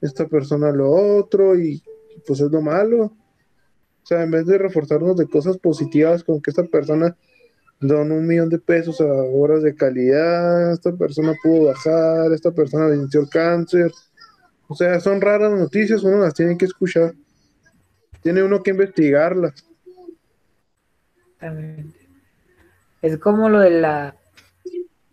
esta 0.00 0.26
persona 0.26 0.70
lo 0.70 0.90
otro, 0.90 1.58
y 1.58 1.82
pues 2.26 2.40
es 2.40 2.50
lo 2.50 2.60
malo. 2.60 3.04
O 3.04 4.06
sea, 4.06 4.22
en 4.22 4.30
vez 4.30 4.46
de 4.46 4.58
reforzarnos 4.58 5.16
de 5.16 5.26
cosas 5.26 5.58
positivas, 5.58 6.22
con 6.22 6.40
que 6.40 6.50
esta 6.50 6.62
persona 6.64 7.16
donó 7.80 8.14
un 8.14 8.26
millón 8.26 8.48
de 8.48 8.58
pesos 8.58 9.00
a 9.00 9.04
horas 9.04 9.62
de 9.62 9.74
calidad, 9.74 10.72
esta 10.72 10.92
persona 10.92 11.34
pudo 11.42 11.66
bajar, 11.66 12.32
esta 12.32 12.50
persona 12.50 12.86
venció 12.86 13.20
el 13.20 13.28
cáncer. 13.28 13.92
O 14.68 14.74
sea, 14.74 14.98
son 15.00 15.20
raras 15.20 15.52
noticias, 15.52 16.02
uno 16.02 16.18
las 16.18 16.34
tiene 16.34 16.56
que 16.56 16.64
escuchar. 16.64 17.14
Tiene 18.22 18.42
uno 18.42 18.62
que 18.62 18.70
investigarlas. 18.70 19.64
Es 23.02 23.18
como 23.18 23.48
lo 23.48 23.60
de 23.60 23.70
la, 23.70 24.16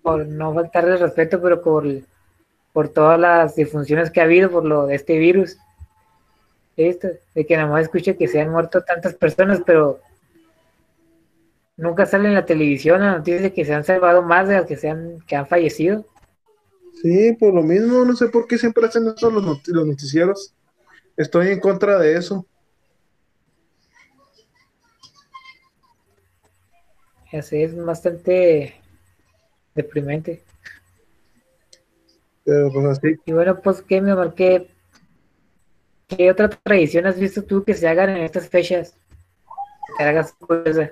por 0.02 0.26
no 0.26 0.54
faltarle 0.54 0.98
respeto, 0.98 1.42
pero 1.42 1.62
por, 1.62 1.86
por 2.72 2.90
todas 2.90 3.20
las 3.20 3.56
disfunciones 3.56 4.10
que 4.10 4.22
ha 4.22 4.24
habido 4.24 4.50
por 4.50 4.66
lo 4.66 4.88
de 4.88 4.96
este 4.96 5.18
virus. 5.18 5.58
Esto, 6.76 7.10
de 7.36 7.46
que 7.46 7.56
nada 7.56 7.70
más 7.70 7.84
escuche 7.84 8.18
que 8.18 8.28
se 8.28 8.42
han 8.42 8.50
muerto 8.50 8.82
tantas 8.82 9.14
personas, 9.14 9.62
pero 9.64 10.00
nunca 11.78 12.06
sale 12.06 12.28
en 12.30 12.36
la 12.36 12.46
televisión 12.46 13.02
la 13.02 13.18
noticia 13.18 13.42
de 13.42 13.54
que 13.54 13.66
se 13.66 13.74
han 13.74 13.84
salvado 13.84 14.22
más 14.22 14.48
de 14.48 14.56
las 14.56 14.66
que, 14.66 14.78
se 14.78 14.90
han, 14.90 15.20
que 15.28 15.36
han 15.36 15.48
fallecido. 15.48 16.06
Sí, 17.02 17.34
por 17.34 17.54
lo 17.54 17.64
mismo, 17.64 18.06
no 18.06 18.16
sé 18.16 18.30
por 18.30 18.48
qué 18.48 18.58
siempre 18.58 18.86
hacen 18.86 19.08
eso 19.08 19.30
los, 19.30 19.44
not- 19.44 19.68
los 19.68 19.86
noticieros. 19.88 20.54
Estoy 21.18 21.50
en 21.50 21.60
contra 21.60 22.00
de 22.00 22.16
eso. 22.18 22.46
Así 27.32 27.64
es 27.64 27.76
bastante 27.76 28.76
deprimente. 29.74 30.44
Pero 32.46 32.72
pues 32.72 32.86
así. 32.86 33.16
Y 33.26 33.32
bueno, 33.32 33.60
pues, 33.62 33.82
¿qué, 33.82 34.02
mi 34.02 34.12
amor? 34.12 34.36
¿Qué, 34.36 34.68
qué 36.08 36.30
otra 36.32 36.50
tradición 36.50 37.06
has 37.08 37.20
visto 37.20 37.44
tú 37.44 37.64
que 37.64 37.74
se 37.74 37.88
hagan 37.88 38.10
en 38.12 38.18
estas 38.24 38.48
fechas? 38.50 38.96
Que 39.98 40.04
hagas 40.04 40.34
curiosa. 40.34 40.92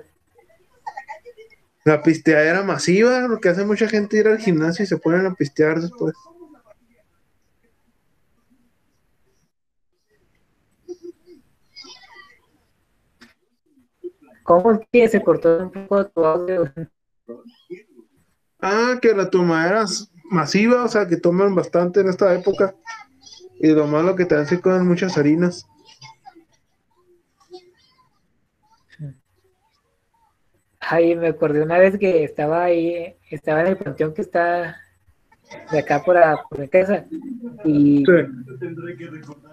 La 1.84 2.02
pisteadera 2.02 2.62
masiva, 2.62 3.26
lo 3.28 3.38
que 3.38 3.48
hace 3.48 3.64
mucha 3.64 3.88
gente 3.88 4.18
ir 4.18 4.28
al 4.28 4.38
gimnasio 4.38 4.84
y 4.84 4.86
se 4.86 4.98
ponen 4.98 5.26
a 5.26 5.34
pistear 5.34 5.80
después. 5.80 6.14
¿Cómo 14.44 14.72
es 14.72 14.80
que 14.92 15.08
se 15.08 15.22
cortó 15.22 15.58
un 15.58 15.70
poco 15.70 16.06
tu 16.06 16.24
audio? 16.24 16.72
Ah, 18.60 18.98
que 19.00 19.14
la 19.14 19.30
tomadera 19.30 19.82
es 19.82 20.10
masiva, 20.30 20.84
o 20.84 20.88
sea, 20.88 21.06
que 21.06 21.16
toman 21.16 21.54
bastante 21.54 22.00
en 22.00 22.08
esta 22.08 22.34
época. 22.34 22.74
Y 23.60 23.68
lo 23.68 23.86
malo 23.86 24.14
que 24.16 24.24
también 24.24 24.48
se 24.48 24.60
comen 24.60 24.86
muchas 24.86 25.16
harinas. 25.18 25.66
Ay, 30.94 31.16
me 31.16 31.28
acordé 31.28 31.62
una 31.62 31.78
vez 31.78 31.96
que 31.98 32.22
estaba 32.22 32.64
ahí, 32.64 33.14
estaba 33.30 33.62
en 33.62 33.68
el 33.68 33.76
panteón 33.78 34.12
que 34.12 34.20
está 34.20 34.76
de 35.70 35.78
acá 35.78 36.02
por, 36.04 36.16
la- 36.16 36.42
por 36.50 36.58
mi 36.58 36.68
casa. 36.68 37.06
Y 37.64 38.04
Sí. 38.04 38.12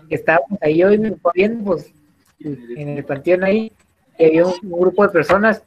estábamos 0.10 0.60
ahí 0.62 0.80
yo 0.80 0.91
y 0.91 0.97
mi 0.97 1.12
papá 1.12 1.32
viendo, 1.34 1.63
pues, 1.63 1.93
en 2.41 2.89
el 2.97 3.06
panteón 3.06 3.45
ahí, 3.45 3.71
y 4.17 4.25
había 4.25 4.47
un, 4.47 4.54
un 4.63 4.82
grupo 4.82 5.04
de 5.04 5.13
personas, 5.13 5.63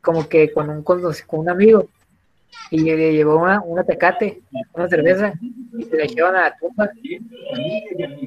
como 0.00 0.26
que 0.26 0.50
con 0.54 0.70
un, 0.70 0.82
con, 0.82 1.02
con 1.26 1.40
un 1.40 1.50
amigo, 1.50 1.86
y 2.70 2.80
le 2.80 3.12
llevó 3.12 3.36
una, 3.36 3.60
una 3.60 3.84
tecate, 3.84 4.40
una 4.72 4.88
cerveza, 4.88 5.34
y 5.78 5.82
se 5.84 5.98
la 5.98 6.04
llevaron 6.06 6.36
a 6.40 6.42
la 6.48 6.56
tumba, 6.56 6.90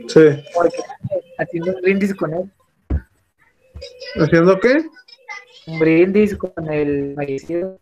Sí. 0.09 0.43
porque 0.53 0.77
haciendo 1.39 1.73
un 1.75 1.81
brindis 1.81 2.13
con 2.13 2.35
él, 2.35 2.51
¿Haciendo 4.19 4.59
qué? 4.59 4.85
Un 5.67 5.79
brindis 5.79 6.35
con 6.35 6.51
el 6.71 7.13
fallecido. 7.15 7.79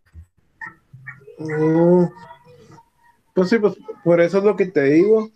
Oh. 1.40 2.12
Pues 3.34 3.50
sí, 3.50 3.60
pues 3.60 3.76
por 4.04 4.20
eso 4.22 4.40
es 4.40 4.44
lo 4.44 4.56
que 4.56 4.66
te 4.66 4.84
digo. 4.84 5.30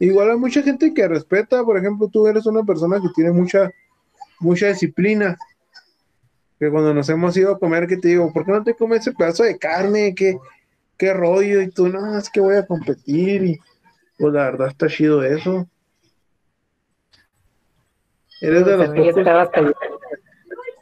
Igual 0.00 0.32
hay 0.32 0.36
mucha 0.36 0.62
gente 0.62 0.92
que 0.92 1.08
respeta, 1.08 1.64
por 1.64 1.78
ejemplo, 1.78 2.08
tú 2.08 2.26
eres 2.26 2.46
una 2.46 2.62
persona 2.62 3.00
que 3.00 3.08
tiene 3.14 3.30
mucha, 3.30 3.70
mucha 4.40 4.68
disciplina. 4.68 5.38
Que 6.58 6.70
cuando 6.70 6.92
nos 6.92 7.08
hemos 7.08 7.36
ido 7.36 7.52
a 7.52 7.58
comer, 7.58 7.86
que 7.86 7.96
te 7.96 8.08
digo, 8.08 8.32
¿por 8.32 8.44
qué 8.44 8.52
no 8.52 8.62
te 8.62 8.74
comes 8.74 9.00
ese 9.00 9.12
pedazo 9.12 9.44
de 9.44 9.56
carne? 9.56 10.14
¿Qué, 10.14 10.36
qué 10.98 11.14
rollo? 11.14 11.62
Y 11.62 11.70
tú, 11.70 11.88
no, 11.88 12.18
es 12.18 12.28
que 12.28 12.40
voy 12.40 12.56
a 12.56 12.66
competir. 12.66 13.44
Y 13.44 13.60
pues 14.18 14.34
la 14.34 14.44
verdad 14.44 14.68
está 14.68 14.88
chido 14.88 15.22
eso. 15.22 15.68
Eres 18.44 18.66
de 18.66 18.76
los 18.76 18.88
pocos 18.88 19.74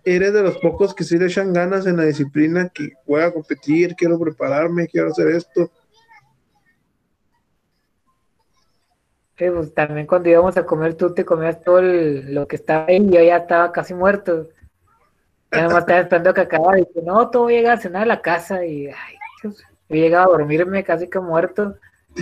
eres 0.04 0.32
de 0.32 0.42
los 0.42 0.58
pocos 0.58 0.94
que 0.94 1.04
sí 1.04 1.16
le 1.16 1.26
echan 1.26 1.52
ganas 1.52 1.86
en 1.86 1.96
la 1.96 2.04
disciplina, 2.04 2.68
que 2.68 2.90
voy 3.06 3.22
a 3.22 3.32
competir, 3.32 3.94
quiero 3.94 4.18
prepararme, 4.18 4.88
quiero 4.88 5.08
hacer 5.10 5.28
esto. 5.28 5.70
Sí, 9.38 9.44
pues 9.50 9.72
también 9.74 10.06
cuando 10.06 10.28
íbamos 10.28 10.56
a 10.56 10.66
comer, 10.66 10.94
tú 10.94 11.14
te 11.14 11.24
comías 11.24 11.60
todo 11.62 11.78
el- 11.78 12.34
lo 12.34 12.46
que 12.46 12.56
estaba 12.56 12.86
ahí, 12.88 12.98
yo 13.10 13.20
ya 13.22 13.38
estaba 13.38 13.72
casi 13.72 13.94
muerto. 13.94 14.48
Ya 15.50 15.62
nomás 15.62 15.80
estaba 15.80 16.00
esperando 16.00 16.34
que 16.34 16.40
acabara 16.42 16.78
y 16.80 16.84
dije, 16.84 17.02
no, 17.04 17.30
todo 17.30 17.44
voy 17.44 17.64
a 17.64 17.76
cenar 17.76 18.02
a 18.02 18.06
la 18.06 18.20
casa 18.22 18.64
y 18.64 18.88
ay, 18.88 19.16
Dios, 19.42 19.62
yo 19.88 19.96
llegaba 19.96 20.24
a 20.24 20.38
dormirme 20.38 20.84
casi 20.84 21.08
que 21.08 21.20
muerto. 21.20 21.76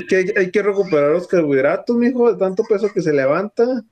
Que 0.08 0.16
hay, 0.16 0.32
hay 0.36 0.50
que 0.50 0.62
recuperar 0.62 1.10
los 1.10 1.26
carbohidratos, 1.26 1.96
mijo, 1.96 2.32
de 2.32 2.38
tanto 2.38 2.62
peso 2.62 2.88
que 2.92 3.02
se 3.02 3.12
levanta. 3.12 3.82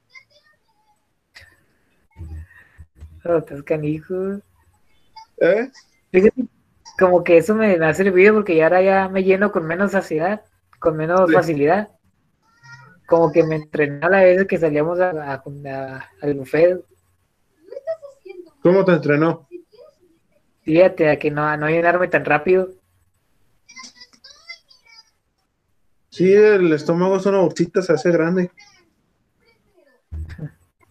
Pero 3.22 3.38
estás 3.38 3.62
canijo. 3.62 4.14
¿Eh? 5.40 5.70
Fíjate, 6.12 6.44
como 6.98 7.22
que 7.22 7.37
eso 7.38 7.54
me, 7.54 7.74
ha 7.74 7.94
servido 7.94 8.35
porque 8.35 8.57
ya 8.57 8.64
ahora 8.64 8.83
ya 8.83 9.09
me 9.09 9.22
lleno 9.22 9.52
con 9.52 9.66
menos 9.66 9.92
saciedad, 9.92 10.42
con 10.78 10.96
menos 10.96 11.28
Sí. 11.28 11.35
facilidad. 11.35 11.88
Como 13.07 13.33
que 13.33 13.42
me 13.44 13.57
entrenaba 13.57 14.16
la 14.18 14.24
vez 14.24 14.46
que 14.46 14.59
salíamos 14.59 15.00
a, 15.00 15.11
a- 15.11 15.42
a- 15.44 16.09
al 16.20 16.35
buffet. 16.35 16.85
¿Cómo 18.62 18.85
te 18.85 18.92
entrenó? 18.92 19.48
Fíjate, 20.62 21.09
a 21.09 21.18
que 21.18 21.31
no, 21.31 21.44
a 21.46 21.57
no 21.57 21.68
llenarme 21.68 22.09
tan 22.09 22.24
rápido. 22.24 22.70
Sí, 26.11 26.33
el 26.33 26.72
estómago 26.72 27.16
es 27.16 27.26
una 27.26 27.38
bolsita, 27.38 27.81
se 27.81 27.92
hace 27.92 28.11
grande. 28.11 28.50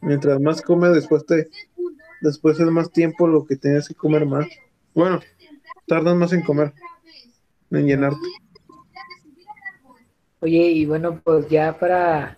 Mientras 0.02 0.40
más 0.40 0.62
come, 0.62 0.90
después 0.90 1.26
te, 1.26 1.50
después 2.28 2.60
es 2.60 2.68
más 2.68 2.92
tiempo 2.92 3.28
lo 3.28 3.46
que 3.46 3.56
tienes 3.56 3.88
que 3.88 3.96
comer 3.96 4.26
más. 4.26 4.46
Bueno, 4.94 5.22
tardas 5.88 6.16
más 6.16 6.34
en 6.34 6.42
comer, 6.42 6.74
en 7.72 7.86
llenarte. 7.86 8.28
Oye, 10.42 10.68
y 10.68 10.86
bueno, 10.86 11.20
pues 11.24 11.48
ya 11.50 11.78
para 11.78 12.38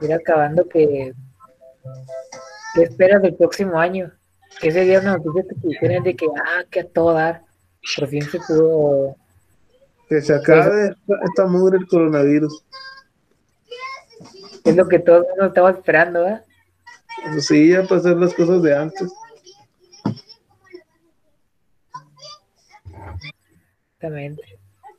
ir 0.00 0.12
acabando, 0.12 0.66
que 0.68 1.12
¿qué 2.74 2.82
esperas 2.82 3.20
del 3.22 3.34
próximo 3.34 3.78
año? 3.78 4.12
Ese 4.62 4.84
día 4.84 5.00
una 5.00 5.16
noticia 5.16 5.42
que 5.42 5.78
te 5.78 6.00
de 6.00 6.16
que, 6.16 6.26
ah, 6.26 6.64
que 6.70 6.80
a 6.80 6.88
todo 6.88 7.12
dar, 7.12 7.42
por 7.96 8.08
fin 8.08 8.22
se 8.22 8.38
pudo... 8.38 9.16
Que 10.08 10.20
se 10.20 10.34
acabe 10.34 10.90
esta, 10.90 11.14
esta 11.24 11.46
mugre 11.46 11.78
el 11.78 11.86
coronavirus. 11.88 12.64
Es 14.64 14.76
lo 14.76 14.86
que 14.86 15.00
todo 15.00 15.16
el 15.16 15.28
mundo 15.28 15.46
estaba 15.46 15.70
esperando, 15.70 16.26
¿eh? 16.26 16.40
Pues 17.32 17.46
sí, 17.46 17.70
ya 17.70 17.80
hacer 17.80 18.16
las 18.16 18.34
cosas 18.34 18.62
de 18.62 18.76
antes. 18.76 19.12
Exactamente. 23.94 24.58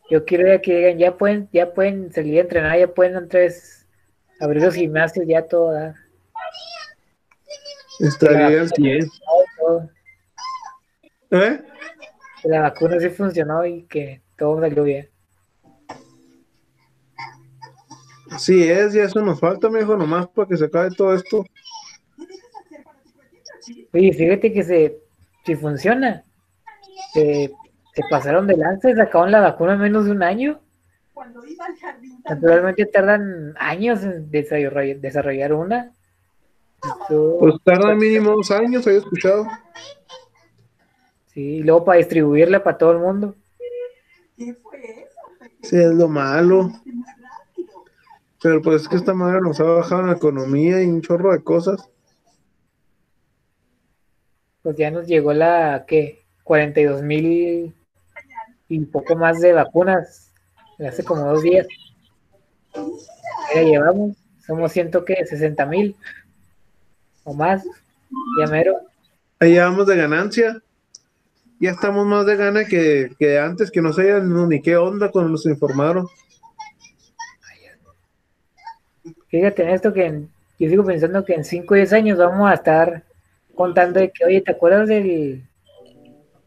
Yo 0.10 0.26
quiero 0.26 0.62
que 0.62 0.76
digan, 0.76 0.98
ya 0.98 1.18
pueden, 1.18 1.50
ya 1.52 1.74
pueden 1.74 2.12
salir 2.12 2.38
a 2.38 2.42
entrenar, 2.42 2.80
ya 2.80 2.88
pueden 2.88 3.16
entonces 3.16 3.86
abrir 4.40 4.64
los 4.64 4.76
gimnasios, 4.76 5.26
ya 5.28 5.48
todo. 5.48 5.70
¿verdad? 5.72 5.96
Estaría 8.00 8.62
al 8.62 8.70
100. 8.70 9.10
¿Eh? 11.32 11.62
Que 12.42 12.50
la 12.50 12.62
vacuna 12.62 13.00
sí 13.00 13.10
funcionó 13.10 13.66
y 13.66 13.84
que 13.84 14.22
todo 14.38 14.60
salió 14.62 14.84
bien. 14.84 15.10
Así 18.32 18.70
es, 18.70 18.94
y 18.96 19.00
eso 19.00 19.22
nos 19.22 19.40
falta, 19.40 19.70
mejor 19.70 19.98
nomás 19.98 20.28
para 20.28 20.48
que 20.48 20.58
se 20.58 20.66
acabe 20.66 20.90
todo 20.92 21.14
esto. 21.14 21.46
Oye, 23.94 24.14
fíjate 24.14 24.54
que 24.54 24.64
se, 24.64 24.98
si 25.46 25.56
funciona, 25.56 26.24
se, 27.14 27.52
pasaron 28.10 28.48
de 28.48 28.58
lanza 28.58 28.90
y 28.90 28.96
sacaron 28.96 29.32
la 29.32 29.42
vacuna 29.42 29.74
en 29.74 29.80
menos 29.80 30.06
de 30.06 30.12
un 30.12 30.24
año. 30.24 30.60
Naturalmente 32.28 32.86
tardan 32.86 33.56
años 33.58 34.04
en 34.04 34.30
desarrollar, 34.30 34.98
desarrollar 34.98 35.54
una. 35.54 35.94
pues 37.40 37.56
tarda 37.64 37.96
mínimo 37.96 38.32
dos 38.32 38.52
años, 38.52 38.86
había 38.86 39.00
escuchado. 39.00 39.48
Sí, 41.28 41.42
y 41.42 41.64
luego 41.64 41.86
para 41.86 41.98
distribuirla 41.98 42.64
para 42.64 42.78
todo 42.78 42.92
el 42.92 43.00
mundo. 43.00 43.36
Sí, 44.38 45.78
es 45.78 45.94
lo 45.94 46.08
malo. 46.08 46.72
Pero 48.42 48.62
pues 48.62 48.84
es 48.84 48.88
que 48.88 48.98
esta 48.98 49.14
madre 49.14 49.42
nos 49.42 49.60
ha 49.60 49.64
bajado 49.64 50.02
en 50.02 50.08
la 50.08 50.14
economía 50.14 50.84
y 50.84 50.88
un 50.88 51.02
chorro 51.02 51.32
de 51.32 51.44
cosas. 51.44 51.90
Pues 54.66 54.78
ya 54.78 54.90
nos 54.90 55.06
llegó 55.06 55.32
la, 55.32 55.86
¿qué? 55.88 56.24
42 56.44 57.04
mil 57.04 57.72
y 58.68 58.80
poco 58.80 59.16
más 59.16 59.40
de 59.40 59.54
vacunas 59.54 60.32
hace 60.80 61.04
como 61.04 61.22
dos 61.22 61.44
días. 61.44 61.68
Ya 63.54 63.62
llevamos, 63.62 64.18
somos 64.44 64.72
ciento 64.72 65.06
que 65.06 65.24
60 65.24 65.68
mil 65.68 65.96
o 67.26 67.36
más, 67.36 67.64
ya 68.40 68.48
mero. 68.48 68.80
Ahí 69.40 69.52
llevamos 69.52 69.86
de 69.86 69.98
ganancia. 69.98 70.60
Ya 71.60 71.70
estamos 71.70 72.08
más 72.08 72.26
de 72.26 72.36
gana 72.36 72.66
que, 72.66 73.12
que 73.20 73.38
antes, 73.38 73.70
que 73.70 73.84
no 73.84 73.94
sabían 73.94 74.50
ni 74.50 74.64
qué 74.64 74.78
onda 74.78 75.12
cuando 75.12 75.30
nos 75.30 75.46
informaron. 75.46 76.08
Fíjate 79.28 79.62
en 79.62 79.70
esto 79.70 79.94
que 79.94 80.24
yo 80.58 80.70
sigo 80.70 80.84
pensando 80.84 81.24
que 81.24 81.36
en 81.36 81.46
5 81.46 81.72
o 81.72 81.78
10 81.78 81.94
años 81.94 82.18
vamos 82.18 82.50
a 82.50 82.56
estar 82.56 83.04
contando 83.56 84.00
de 84.00 84.12
que, 84.12 84.26
oye, 84.26 84.42
¿te 84.42 84.52
acuerdas 84.52 84.88
del, 84.88 85.48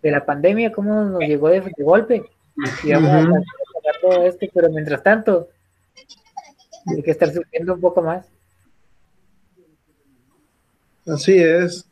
de 0.02 0.10
la 0.10 0.24
pandemia? 0.24 0.72
¿Cómo 0.72 1.04
nos 1.04 1.20
llegó 1.20 1.48
de, 1.48 1.72
golpe? 1.78 2.22
Y 2.84 2.92
vamos 2.92 3.10
a 3.10 3.20
estar 3.20 4.00
todo 4.00 4.24
esto, 4.24 4.46
pero 4.52 4.70
mientras 4.70 5.02
tanto, 5.02 5.48
hay 6.86 7.02
que 7.02 7.10
estar 7.10 7.32
sufriendo 7.32 7.74
un 7.74 7.80
poco 7.80 8.02
más. 8.02 8.30
Así 11.06 11.38
es. 11.38 11.88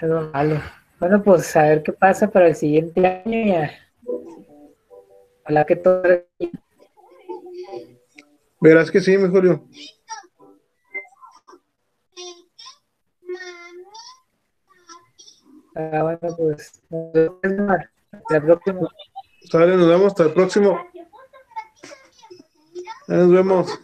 Es 0.00 0.08
malo. 0.32 0.60
Bueno, 0.98 1.22
pues 1.22 1.54
a 1.56 1.62
ver 1.62 1.82
qué 1.82 1.92
pasa 1.92 2.30
para 2.30 2.48
el 2.48 2.54
siguiente 2.54 3.06
año. 3.06 3.46
Ya. 3.46 3.70
Ojalá 5.42 5.64
que 5.64 5.76
todo 5.76 6.02
Verás 8.60 8.90
que 8.90 9.00
sí, 9.00 9.18
mi 9.18 9.28
Julio. 9.28 9.66
Ah, 15.74 16.02
bueno, 16.02 16.36
pues 16.36 16.82
hasta 16.90 18.36
el 18.36 18.42
próximo. 18.42 18.88
Sale, 19.50 19.76
nos 19.76 19.88
vemos 19.88 20.06
hasta 20.06 20.24
el 20.24 20.32
próximo. 20.32 20.78
nos 23.08 23.30
vemos. 23.30 23.80